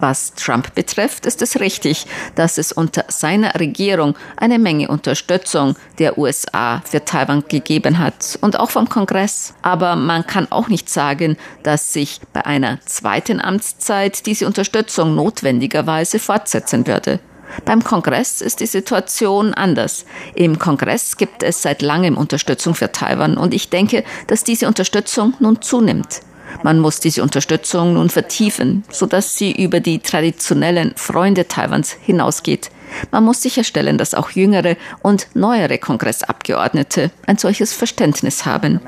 Was 0.00 0.34
Trump 0.34 0.74
betrifft, 0.74 1.26
ist 1.26 1.42
es 1.42 1.60
richtig, 1.60 2.06
dass 2.34 2.58
es 2.58 2.72
unter 2.72 3.04
seiner 3.08 3.58
Regierung 3.58 4.14
eine 4.36 4.58
Menge 4.58 4.88
Unterstützung 4.88 5.74
der 5.98 6.18
USA 6.18 6.82
für 6.84 7.04
Taiwan 7.04 7.44
gegeben 7.48 7.98
hat 7.98 8.38
und 8.40 8.58
auch 8.58 8.70
vom 8.70 8.88
Kongress. 8.88 9.54
Aber 9.62 9.96
man 9.96 10.26
kann 10.26 10.46
auch 10.50 10.68
nicht 10.68 10.88
sagen, 10.88 11.36
dass 11.62 11.92
sich 11.92 12.20
bei 12.32 12.46
einer 12.46 12.80
zweiten 12.86 13.40
Amtszeit 13.40 14.26
diese 14.26 14.46
Unterstützung 14.46 15.14
notwendigerweise 15.14 16.18
fortsetzen 16.18 16.86
würde. 16.86 17.20
Beim 17.64 17.82
Kongress 17.82 18.40
ist 18.40 18.60
die 18.60 18.66
Situation 18.66 19.54
anders. 19.54 20.04
Im 20.34 20.58
Kongress 20.58 21.16
gibt 21.16 21.42
es 21.42 21.62
seit 21.62 21.82
langem 21.82 22.16
Unterstützung 22.16 22.74
für 22.74 22.92
Taiwan 22.92 23.36
und 23.36 23.54
ich 23.54 23.70
denke, 23.70 24.04
dass 24.26 24.44
diese 24.44 24.68
Unterstützung 24.68 25.34
nun 25.40 25.60
zunimmt. 25.62 26.20
Man 26.62 26.80
muss 26.80 27.00
diese 27.00 27.22
Unterstützung 27.22 27.94
nun 27.94 28.10
vertiefen, 28.10 28.84
sodass 28.90 29.34
sie 29.34 29.52
über 29.52 29.80
die 29.80 30.00
traditionellen 30.00 30.92
Freunde 30.96 31.48
Taiwans 31.48 31.96
hinausgeht. 32.00 32.70
Man 33.10 33.24
muss 33.24 33.42
sicherstellen, 33.42 33.98
dass 33.98 34.14
auch 34.14 34.30
jüngere 34.30 34.76
und 35.02 35.28
neuere 35.34 35.78
Kongressabgeordnete 35.78 37.10
ein 37.26 37.36
solches 37.36 37.72
Verständnis 37.72 38.46
haben. 38.46 38.80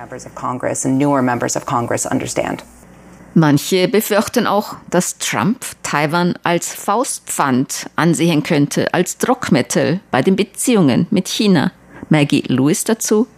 Manche 3.35 3.87
befürchten 3.87 4.46
auch, 4.46 4.75
dass 4.90 5.18
Trump 5.18 5.64
Taiwan 5.85 6.35
als 6.42 6.75
Faustpfand 6.75 7.88
ansehen 7.94 8.42
könnte, 8.42 8.92
als 8.92 9.18
Druckmittel 9.18 10.01
bei 10.11 10.23
den 10.23 10.35
Beziehungen 10.35 11.07
mit 11.11 11.29
China. 11.29 11.70
Maggie 12.09 12.42
Lewis 12.49 12.83
dazu. 12.83 13.29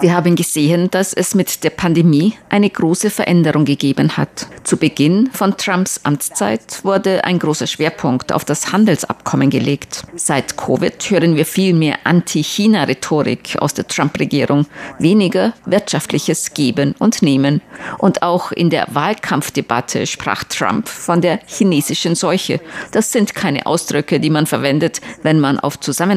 Wir 0.00 0.14
haben 0.14 0.36
gesehen, 0.36 0.88
dass 0.90 1.12
es 1.12 1.34
mit 1.34 1.64
der 1.64 1.70
Pandemie 1.70 2.34
eine 2.48 2.70
große 2.70 3.10
Veränderung 3.10 3.64
gegeben 3.64 4.16
hat. 4.16 4.46
Zu 4.62 4.76
Beginn 4.76 5.30
von 5.32 5.56
Trumps 5.56 6.00
Amtszeit 6.04 6.84
wurde 6.84 7.24
ein 7.24 7.40
großer 7.40 7.66
Schwerpunkt 7.66 8.32
auf 8.32 8.44
das 8.44 8.72
Handelsabkommen 8.72 9.50
gelegt. 9.50 10.04
Seit 10.14 10.56
Covid 10.56 11.10
hören 11.10 11.34
wir 11.34 11.44
viel 11.44 11.74
mehr 11.74 11.98
Anti-China-Rhetorik 12.04 13.56
aus 13.58 13.74
der 13.74 13.88
Trump-Regierung, 13.88 14.66
weniger 15.00 15.54
wirtschaftliches 15.66 16.54
Geben 16.54 16.94
und 17.00 17.22
Nehmen. 17.22 17.62
Und 17.98 18.22
auch 18.22 18.52
in 18.52 18.70
der 18.70 18.86
Wahlkampfdebatte 18.92 20.06
sprach 20.06 20.44
Trump 20.44 20.88
von 20.88 21.20
der 21.20 21.40
chinesischen 21.46 22.14
Seuche. 22.14 22.60
Das 22.92 23.10
sind 23.10 23.34
keine 23.34 23.66
Ausdrücke, 23.66 24.20
die 24.20 24.30
man 24.30 24.46
verwendet, 24.46 25.00
wenn 25.24 25.40
man 25.40 25.58
auf 25.58 25.80
Zusammenarbeit 25.80 26.11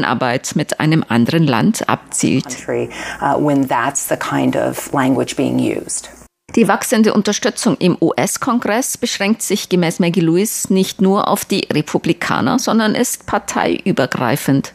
mit 0.56 0.80
einem 0.80 1.06
anderen 1.08 1.46
Land 1.46 1.88
abzielt. 1.88 2.68
Uh, 2.68 3.52
die 6.56 6.68
wachsende 6.70 7.14
Unterstützung 7.14 7.76
im 7.78 7.98
US-Kongress 8.00 8.98
beschränkt 8.98 9.42
sich 9.42 9.68
gemäß 9.68 10.00
Maggie 10.00 10.22
Lewis 10.22 10.70
nicht 10.70 11.02
nur 11.02 11.28
auf 11.28 11.44
die 11.44 11.68
Republikaner, 11.72 12.60
sondern 12.60 12.96
ist 12.96 13.26
parteiübergreifend. 13.26 14.74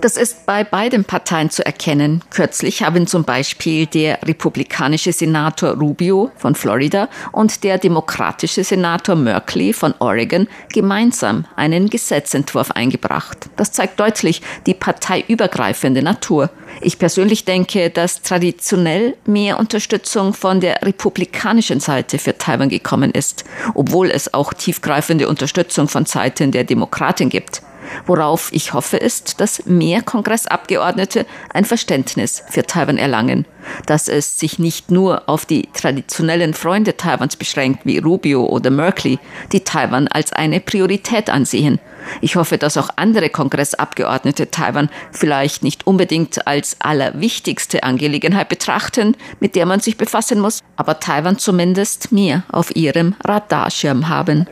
Das 0.00 0.16
ist 0.16 0.46
bei 0.46 0.62
beiden 0.62 1.04
Parteien 1.04 1.50
zu 1.50 1.66
erkennen. 1.66 2.22
Kürzlich 2.30 2.84
haben 2.84 3.06
zum 3.06 3.24
Beispiel 3.24 3.86
der 3.86 4.20
republikanische 4.22 5.12
Senator 5.12 5.70
Rubio 5.70 6.30
von 6.36 6.54
Florida 6.54 7.08
und 7.32 7.64
der 7.64 7.78
demokratische 7.78 8.62
Senator 8.62 9.16
Merkley 9.16 9.72
von 9.72 9.94
Oregon 9.98 10.46
gemeinsam 10.72 11.46
einen 11.56 11.90
Gesetzentwurf 11.90 12.70
eingebracht. 12.70 13.48
Das 13.56 13.72
zeigt 13.72 13.98
deutlich 13.98 14.40
die 14.66 14.74
parteiübergreifende 14.74 16.02
Natur. 16.02 16.50
Ich 16.80 16.98
persönlich 16.98 17.44
denke, 17.44 17.90
dass 17.90 18.22
traditionell 18.22 19.16
mehr 19.24 19.58
Unterstützung 19.58 20.34
von 20.34 20.60
der 20.60 20.82
republikanischen 20.82 21.80
Seite 21.80 22.18
für 22.18 22.36
Taiwan 22.36 22.68
gekommen 22.68 23.10
ist, 23.12 23.44
obwohl 23.74 24.10
es 24.10 24.34
auch 24.34 24.52
tiefgreifende 24.52 25.28
Unterstützung 25.28 25.88
von 25.88 26.04
Seiten 26.04 26.52
der 26.52 26.64
Demokraten 26.64 27.28
gibt. 27.28 27.62
Worauf 28.06 28.52
ich 28.52 28.72
hoffe, 28.72 28.96
ist, 28.96 29.40
dass 29.40 29.66
mehr 29.66 30.02
Kongressabgeordnete 30.02 31.26
ein 31.52 31.64
Verständnis 31.64 32.42
für 32.48 32.64
Taiwan 32.64 32.98
erlangen, 32.98 33.46
dass 33.86 34.08
es 34.08 34.38
sich 34.38 34.58
nicht 34.58 34.90
nur 34.90 35.28
auf 35.28 35.46
die 35.46 35.68
traditionellen 35.72 36.54
Freunde 36.54 36.96
Taiwans 36.96 37.36
beschränkt 37.36 37.80
wie 37.84 37.98
Rubio 37.98 38.46
oder 38.46 38.70
Merkley, 38.70 39.18
die 39.52 39.60
Taiwan 39.60 40.08
als 40.08 40.32
eine 40.32 40.60
Priorität 40.60 41.30
ansehen, 41.30 41.80
ich 42.20 42.36
hoffe, 42.36 42.58
dass 42.58 42.76
auch 42.76 42.90
andere 42.96 43.30
Kongressabgeordnete 43.30 44.50
Taiwan 44.50 44.90
vielleicht 45.12 45.62
nicht 45.62 45.86
unbedingt 45.86 46.46
als 46.46 46.76
allerwichtigste 46.80 47.82
Angelegenheit 47.82 48.48
betrachten, 48.48 49.16
mit 49.40 49.56
der 49.56 49.66
man 49.66 49.80
sich 49.80 49.96
befassen 49.96 50.40
muss, 50.40 50.62
aber 50.76 51.00
Taiwan 51.00 51.38
zumindest 51.38 52.12
mehr 52.12 52.44
auf 52.50 52.74
ihrem 52.74 53.14
Radarschirm 53.24 54.08
haben. 54.08 54.46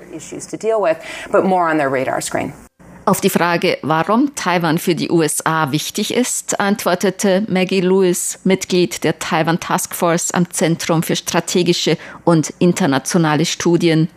Auf 3.06 3.20
die 3.20 3.28
Frage, 3.28 3.76
warum 3.82 4.34
Taiwan 4.34 4.78
für 4.78 4.94
die 4.94 5.10
USA 5.10 5.70
wichtig 5.72 6.14
ist, 6.14 6.58
antwortete 6.58 7.44
Maggie 7.48 7.82
Lewis, 7.82 8.38
Mitglied 8.44 9.04
der 9.04 9.18
Taiwan 9.18 9.60
Task 9.60 9.94
Force 9.94 10.30
am 10.30 10.50
Zentrum 10.50 11.02
für 11.02 11.14
strategische 11.14 11.98
und 12.24 12.54
internationale 12.60 13.44
Studien. 13.44 14.08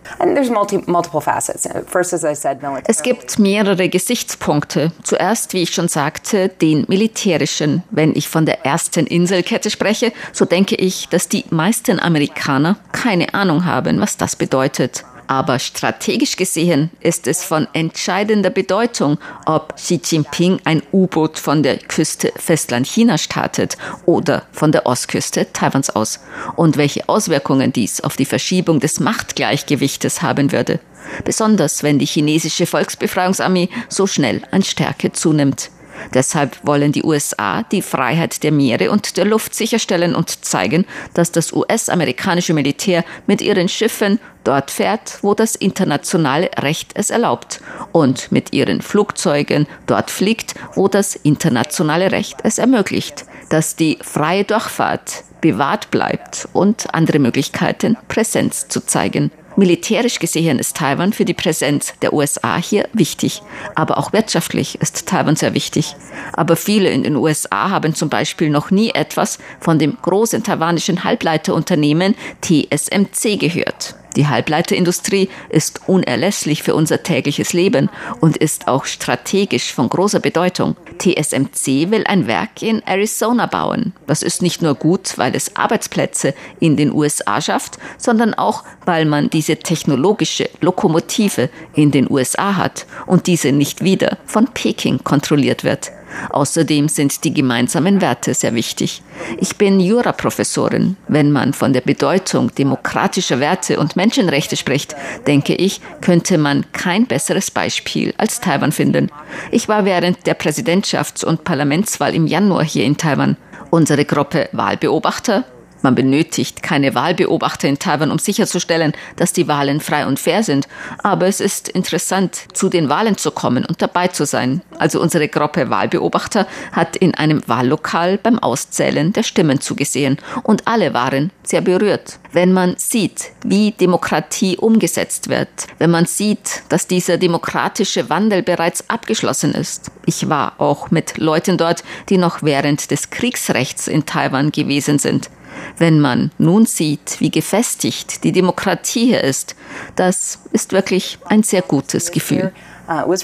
Es 2.87 3.03
gibt 3.03 3.39
mehrere 3.39 3.89
Gesichtspunkte. 3.89 4.91
Zuerst, 5.03 5.53
wie 5.53 5.63
ich 5.63 5.73
schon 5.73 5.89
sagte, 5.89 6.47
den 6.47 6.85
militärischen. 6.87 7.83
Wenn 7.91 8.15
ich 8.15 8.29
von 8.29 8.45
der 8.45 8.65
ersten 8.65 9.05
Inselkette 9.05 9.69
spreche, 9.69 10.13
so 10.31 10.45
denke 10.45 10.75
ich, 10.75 11.09
dass 11.09 11.27
die 11.27 11.43
meisten 11.49 11.99
Amerikaner 11.99 12.77
keine 12.93 13.33
Ahnung 13.33 13.65
haben, 13.65 13.99
was 13.99 14.15
das 14.15 14.37
bedeutet. 14.37 15.03
Aber 15.27 15.59
strategisch 15.59 16.37
gesehen 16.37 16.89
ist 17.01 17.27
es 17.27 17.43
von 17.43 17.67
entscheidender 17.73 18.49
Bedeutung, 18.49 19.17
ob 19.45 19.75
Xi 19.75 19.99
Jinping 20.03 20.61
ein 20.63 20.81
U-Boot 20.93 21.37
von 21.37 21.63
der 21.63 21.77
Küste 21.77 22.31
Festland 22.37 22.87
China 22.87 23.17
startet 23.17 23.77
oder 24.05 24.43
von 24.53 24.71
der 24.71 24.85
Ostküste 24.85 25.51
Taiwans 25.51 25.89
aus 25.89 26.21
und 26.55 26.77
welche 26.77 27.09
Auswirkungen 27.09 27.73
dies 27.73 27.99
auf 28.01 28.15
die 28.15 28.25
Verschiebung 28.25 28.79
des 28.79 29.01
Machtgleichgewichtes 29.01 30.21
haben 30.21 30.53
würde. 30.53 30.79
Besonders 31.25 31.83
wenn 31.83 31.99
die 31.99 32.05
chinesische 32.05 32.65
Volksbefreiungsarmee 32.65 33.69
so 33.89 34.07
schnell 34.07 34.41
an 34.51 34.63
Stärke 34.63 35.11
zunimmt. 35.11 35.69
Deshalb 36.13 36.57
wollen 36.65 36.91
die 36.91 37.03
USA 37.03 37.63
die 37.63 37.81
Freiheit 37.81 38.43
der 38.43 38.51
Meere 38.51 38.91
und 38.91 39.17
der 39.17 39.25
Luft 39.25 39.55
sicherstellen 39.55 40.15
und 40.15 40.45
zeigen, 40.45 40.85
dass 41.13 41.31
das 41.31 41.53
US-amerikanische 41.53 42.53
Militär 42.53 43.03
mit 43.25 43.41
ihren 43.41 43.69
Schiffen 43.69 44.19
dort 44.43 44.71
fährt, 44.71 45.19
wo 45.21 45.33
das 45.33 45.55
internationale 45.55 46.49
Recht 46.57 46.91
es 46.95 47.09
erlaubt 47.09 47.61
und 47.91 48.31
mit 48.31 48.53
ihren 48.53 48.81
Flugzeugen 48.81 49.67
dort 49.85 50.09
fliegt, 50.09 50.55
wo 50.75 50.87
das 50.87 51.15
internationale 51.15 52.11
Recht 52.11 52.37
es 52.43 52.57
ermöglicht, 52.57 53.25
dass 53.49 53.75
die 53.75 53.97
freie 54.01 54.43
Durchfahrt 54.43 55.23
bewahrt 55.41 55.91
bleibt 55.91 56.47
und 56.53 56.93
andere 56.93 57.19
Möglichkeiten, 57.19 57.97
Präsenz 58.07 58.67
zu 58.67 58.85
zeigen. 58.85 59.31
Militärisch 59.57 60.19
gesehen 60.19 60.59
ist 60.59 60.77
Taiwan 60.77 61.13
für 61.13 61.25
die 61.25 61.33
Präsenz 61.33 61.93
der 62.03 62.13
USA 62.13 62.57
hier 62.57 62.87
wichtig, 62.93 63.41
aber 63.73 63.97
auch 63.97 64.13
wirtschaftlich 64.13 64.79
ist 64.79 65.07
Taiwan 65.07 65.35
sehr 65.35 65.55
wichtig. 65.55 65.95
Aber 66.33 66.55
viele 66.55 66.91
in 66.91 67.01
den 67.01 67.15
USA 67.15 67.71
haben 67.71 67.95
zum 67.95 68.07
Beispiel 68.07 68.51
noch 68.51 68.69
nie 68.69 68.91
etwas 68.91 69.39
von 69.59 69.79
dem 69.79 69.97
großen 69.99 70.43
taiwanischen 70.43 71.03
Halbleiterunternehmen 71.03 72.13
TSMC 72.41 73.39
gehört. 73.39 73.95
Die 74.17 74.27
Halbleiterindustrie 74.27 75.29
ist 75.47 75.81
unerlässlich 75.85 76.63
für 76.63 76.73
unser 76.73 77.03
tägliches 77.03 77.53
Leben 77.53 77.87
und 78.19 78.35
ist 78.35 78.67
auch 78.67 78.85
strategisch 78.85 79.71
von 79.71 79.89
großer 79.89 80.19
Bedeutung. 80.19 80.75
TSMC 80.97 81.91
will 81.91 82.03
ein 82.07 82.25
Werk 82.25 82.63
in 82.63 82.81
Arizona 82.81 83.45
bauen. 83.45 83.93
Das 84.07 84.23
ist 84.23 84.41
nicht 84.41 84.63
nur 84.63 84.73
gut, 84.73 85.19
weil 85.19 85.35
es 85.35 85.55
Arbeitsplätze 85.55 86.33
in 86.59 86.77
den 86.77 86.91
USA 86.91 87.39
schafft, 87.41 87.77
sondern 87.99 88.33
auch, 88.33 88.63
weil 88.85 89.05
man 89.05 89.29
diese 89.29 89.57
technologische 89.57 90.49
Lokomotive 90.61 91.51
in 91.75 91.91
den 91.91 92.09
USA 92.09 92.55
hat 92.55 92.87
und 93.05 93.27
diese 93.27 93.51
nicht 93.51 93.83
wieder 93.83 94.17
von 94.25 94.47
Peking 94.47 95.03
kontrolliert 95.03 95.63
wird. 95.63 95.91
Außerdem 96.29 96.87
sind 96.87 97.23
die 97.23 97.33
gemeinsamen 97.33 98.01
Werte 98.01 98.33
sehr 98.33 98.53
wichtig. 98.53 99.01
Ich 99.37 99.57
bin 99.57 99.79
Juraprofessorin. 99.79 100.97
Wenn 101.07 101.31
man 101.31 101.53
von 101.53 101.73
der 101.73 101.81
Bedeutung 101.81 102.53
demokratischer 102.55 103.39
Werte 103.39 103.79
und 103.79 103.95
Menschenrechte 103.95 104.55
spricht, 104.55 104.95
denke 105.25 105.55
ich, 105.55 105.81
könnte 106.01 106.37
man 106.37 106.65
kein 106.71 107.05
besseres 107.07 107.51
Beispiel 107.51 108.13
als 108.17 108.39
Taiwan 108.39 108.71
finden. 108.71 109.11
Ich 109.51 109.67
war 109.67 109.85
während 109.85 110.25
der 110.27 110.39
Präsidentschafts- 110.39 111.25
und 111.25 111.43
Parlamentswahl 111.43 112.13
im 112.15 112.27
Januar 112.27 112.63
hier 112.63 112.85
in 112.85 112.97
Taiwan. 112.97 113.37
Unsere 113.69 114.05
Gruppe 114.05 114.49
Wahlbeobachter 114.53 115.43
man 115.87 115.95
benötigt 115.95 116.63
keine 116.63 116.95
Wahlbeobachter 116.95 117.69
in 117.69 117.79
Taiwan, 117.79 118.11
um 118.11 118.19
sicherzustellen, 118.19 118.91
dass 119.15 119.31
die 119.31 119.47
Wahlen 119.47 119.79
frei 119.79 120.05
und 120.05 120.19
fair 120.19 120.43
sind. 120.43 120.67
Aber 121.01 121.27
es 121.27 121.39
ist 121.39 121.69
interessant, 121.69 122.41
zu 122.51 122.67
den 122.67 122.89
Wahlen 122.89 123.15
zu 123.15 123.31
kommen 123.31 123.63
und 123.63 123.81
dabei 123.81 124.09
zu 124.09 124.25
sein. 124.25 124.61
Also 124.79 124.99
unsere 125.01 125.29
Gruppe 125.29 125.69
Wahlbeobachter 125.69 126.45
hat 126.73 126.97
in 126.97 127.15
einem 127.15 127.41
Wahllokal 127.47 128.17
beim 128.17 128.37
Auszählen 128.37 129.13
der 129.13 129.23
Stimmen 129.23 129.61
zugesehen. 129.61 130.17
Und 130.43 130.67
alle 130.67 130.93
waren 130.93 131.31
sehr 131.43 131.61
berührt. 131.61 132.19
Wenn 132.33 132.51
man 132.51 132.75
sieht, 132.75 133.31
wie 133.45 133.71
Demokratie 133.71 134.57
umgesetzt 134.57 135.29
wird, 135.29 135.47
wenn 135.77 135.89
man 135.89 136.05
sieht, 136.05 136.63
dass 136.67 136.87
dieser 136.87 137.17
demokratische 137.17 138.09
Wandel 138.09 138.43
bereits 138.43 138.89
abgeschlossen 138.89 139.53
ist. 139.53 139.89
Ich 140.05 140.27
war 140.27 140.59
auch 140.59 140.91
mit 140.91 141.17
Leuten 141.17 141.57
dort, 141.57 141.85
die 142.09 142.17
noch 142.17 142.43
während 142.43 142.91
des 142.91 143.09
Kriegsrechts 143.09 143.87
in 143.87 144.05
Taiwan 144.05 144.51
gewesen 144.51 144.99
sind. 144.99 145.29
Wenn 145.77 145.99
man 145.99 146.31
nun 146.37 146.65
sieht, 146.65 147.17
wie 147.19 147.29
gefestigt 147.29 148.23
die 148.23 148.31
Demokratie 148.31 149.05
hier 149.05 149.23
ist, 149.23 149.55
das 149.95 150.39
ist 150.51 150.71
wirklich 150.71 151.19
ein 151.25 151.43
sehr 151.43 151.61
gutes 151.61 152.11
Gefühl. 152.11 152.51
Uh, 152.89 153.15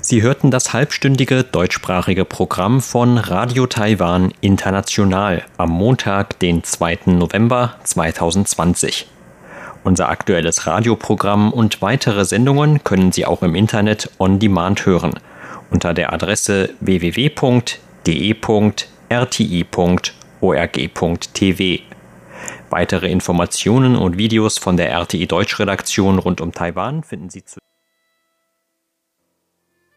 Sie 0.00 0.22
hörten 0.22 0.50
das 0.50 0.72
halbstündige 0.72 1.44
deutschsprachige 1.44 2.24
Programm 2.24 2.80
von 2.80 3.18
Radio 3.18 3.66
Taiwan 3.66 4.32
International 4.40 5.44
am 5.58 5.70
Montag, 5.70 6.38
den 6.40 6.64
2. 6.64 7.00
November 7.06 7.76
2020. 7.84 9.06
Unser 9.84 10.08
aktuelles 10.08 10.66
Radioprogramm 10.66 11.52
und 11.52 11.82
weitere 11.82 12.24
Sendungen 12.24 12.82
können 12.82 13.12
Sie 13.12 13.26
auch 13.26 13.42
im 13.42 13.54
Internet 13.54 14.10
on 14.18 14.38
demand 14.38 14.86
hören 14.86 15.14
unter 15.72 15.94
der 15.94 16.12
Adresse 16.12 16.70
www 16.80 17.30
de.rti.org.tv. 18.06 18.82
Weitere 22.70 23.10
Informationen 23.10 23.96
und 23.96 24.16
Videos 24.18 24.58
von 24.58 24.76
der 24.76 24.90
RTI 24.92 25.26
Deutschredaktion 25.26 26.18
rund 26.18 26.40
um 26.40 26.52
Taiwan 26.52 27.04
finden 27.04 27.30
Sie 27.30 27.44
zu 27.44 27.58